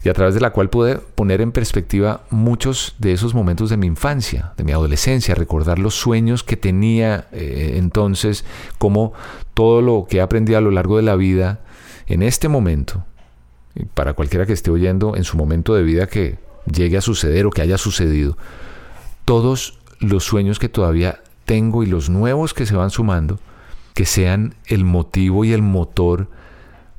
y 0.03 0.09
a 0.09 0.15
través 0.15 0.35
de 0.35 0.41
la 0.41 0.51
cual 0.51 0.69
pude 0.69 0.97
poner 0.97 1.41
en 1.41 1.53
perspectiva 1.53 2.23
muchos 2.31 2.97
de 2.99 3.13
esos 3.13 3.35
momentos 3.35 3.71
de 3.71 3.77
mi 3.77 3.87
infancia, 3.87 4.53
de 4.57 4.65
mi 4.65 4.73
adolescencia, 4.73 5.37
recordar 5.37 5.79
los 5.79 5.95
sueños 5.95 6.43
que 6.43 6.57
tenía 6.57 7.29
eh, 7.31 7.75
entonces, 7.77 8.45
como 8.79 9.13
todo 9.55 9.81
lo 9.81 10.07
que 10.11 10.17
he 10.17 10.21
aprendido 10.21 10.59
a 10.59 10.61
lo 10.61 10.73
largo 10.73 10.97
de 10.97 11.05
la 11.05 11.15
vida, 11.15 11.61
en 12.09 12.25
este 12.25 12.49
momento, 12.49 13.05
para 13.95 14.15
cualquiera 14.15 14.45
que 14.45 14.55
esté 14.55 14.73
oyendo, 14.73 15.15
en 15.15 15.23
su 15.23 15.37
momento 15.37 15.73
de 15.77 15.85
vida 15.85 16.09
que 16.09 16.51
llegue 16.67 16.97
a 16.97 17.03
suceder 17.03 17.47
o 17.47 17.51
que 17.51 17.63
haya 17.63 17.79
sucedido, 17.79 18.37
todos 19.25 19.79
los 20.01 20.25
sueños 20.25 20.59
que 20.59 20.69
todavía 20.69 21.23
tengo 21.45 21.83
y 21.83 21.87
los 21.87 22.11
nuevos 22.11 22.55
que 22.55 22.67
se 22.67 22.75
van 22.75 22.91
sumando, 22.91 23.39
que 23.95 24.07
sean 24.07 24.55
el 24.67 24.85
motivo 24.85 25.45
y 25.45 25.53
el 25.53 25.63
motor 25.63 26.29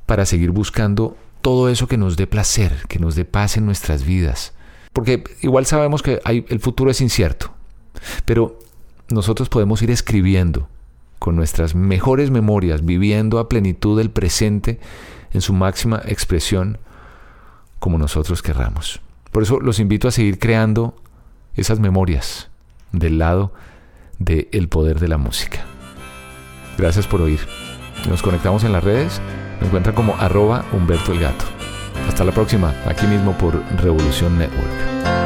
para 0.06 0.26
seguir 0.26 0.50
buscando 0.50 1.16
todo 1.40 1.68
eso 1.68 1.88
que 1.88 1.98
nos 1.98 2.16
dé 2.16 2.26
placer, 2.26 2.84
que 2.88 2.98
nos 2.98 3.14
dé 3.14 3.24
paz 3.24 3.56
en 3.56 3.66
nuestras 3.66 4.04
vidas. 4.04 4.52
Porque 4.92 5.24
igual 5.42 5.66
sabemos 5.66 6.02
que 6.02 6.20
hay, 6.24 6.44
el 6.48 6.60
futuro 6.60 6.90
es 6.90 7.00
incierto, 7.00 7.52
pero 8.24 8.58
nosotros 9.08 9.48
podemos 9.48 9.82
ir 9.82 9.90
escribiendo 9.90 10.68
con 11.18 11.36
nuestras 11.36 11.74
mejores 11.74 12.30
memorias, 12.30 12.84
viviendo 12.84 13.38
a 13.38 13.48
plenitud 13.48 13.98
el 14.00 14.10
presente 14.10 14.78
en 15.32 15.40
su 15.40 15.52
máxima 15.52 16.00
expresión 16.06 16.78
como 17.78 17.98
nosotros 17.98 18.42
querramos. 18.42 19.00
Por 19.34 19.42
eso 19.42 19.58
los 19.58 19.80
invito 19.80 20.06
a 20.06 20.12
seguir 20.12 20.38
creando 20.38 20.94
esas 21.56 21.80
memorias 21.80 22.50
del 22.92 23.18
lado 23.18 23.52
del 24.20 24.68
poder 24.68 25.00
de 25.00 25.08
la 25.08 25.18
música. 25.18 25.64
Gracias 26.78 27.08
por 27.08 27.20
oír. 27.20 27.40
Nos 28.08 28.22
conectamos 28.22 28.62
en 28.62 28.70
las 28.70 28.84
redes. 28.84 29.20
Me 29.60 29.66
encuentran 29.66 29.96
como 29.96 30.14
arroba 30.14 30.64
Humberto 30.72 31.10
el 31.10 31.18
Gato. 31.18 31.46
Hasta 32.08 32.22
la 32.22 32.30
próxima, 32.30 32.76
aquí 32.86 33.08
mismo 33.08 33.36
por 33.36 33.60
Revolución 33.82 34.38
Network. 34.38 35.23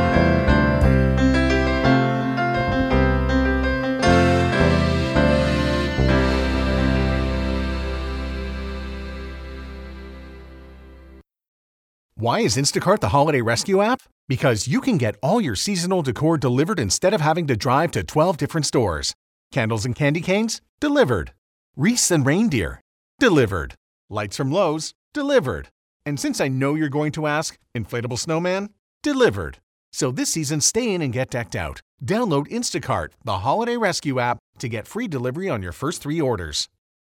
Why 12.29 12.41
is 12.41 12.59
Instacart 12.59 13.01
the 13.01 13.09
holiday 13.09 13.41
rescue 13.41 13.81
app? 13.81 14.03
Because 14.29 14.69
you 14.69 14.83
can 14.83 14.99
get 14.99 15.17
all 15.23 15.41
your 15.41 15.57
seasonal 15.57 16.03
decor 16.03 16.37
delivered 16.37 16.79
instead 16.79 17.15
of 17.15 17.23
having 17.23 17.47
to 17.47 17.57
drive 17.57 17.91
to 17.93 18.05
12 18.05 18.37
different 18.37 18.67
stores. 18.67 19.15
Candles 19.51 19.87
and 19.87 19.97
candy 19.97 20.21
canes? 20.21 20.61
Delivered. 20.79 21.33
Wreaths 21.75 22.11
and 22.11 22.27
reindeer? 22.27 22.83
Delivered. 23.19 23.77
Lights 24.11 24.37
from 24.37 24.53
Lowe's? 24.53 24.93
Delivered. 25.15 25.71
And 26.05 26.21
since 26.21 26.39
I 26.39 26.49
know 26.49 26.75
you're 26.75 26.91
going 26.91 27.13
to 27.13 27.27
ask, 27.27 27.57
inflatable 27.75 28.19
snowman? 28.19 28.69
Delivered. 29.03 29.57
So 29.91 30.11
this 30.11 30.31
season, 30.31 30.61
stay 30.61 30.93
in 30.93 31.01
and 31.01 31.15
get 31.15 31.31
decked 31.31 31.57
out. 31.57 31.81
Download 32.05 32.47
Instacart, 32.49 33.13
the 33.25 33.39
holiday 33.39 33.79
rescue 33.79 34.21
app, 34.21 34.37
to 34.59 34.69
get 34.69 34.87
free 34.87 35.09
delivery 35.09 35.49
on 35.49 35.63
your 35.63 35.73
first 35.73 36.03
three 36.03 36.21
orders. 36.21 36.69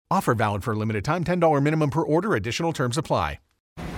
Offer 0.09 0.35
valid 0.35 0.63
for 0.63 0.75
a 0.75 0.77
limited 0.77 1.03
time 1.03 1.25
$10 1.25 1.61
minimum 1.61 1.89
per 1.89 2.03
order, 2.03 2.35
additional 2.35 2.71
terms 2.71 2.97
apply. 2.97 3.39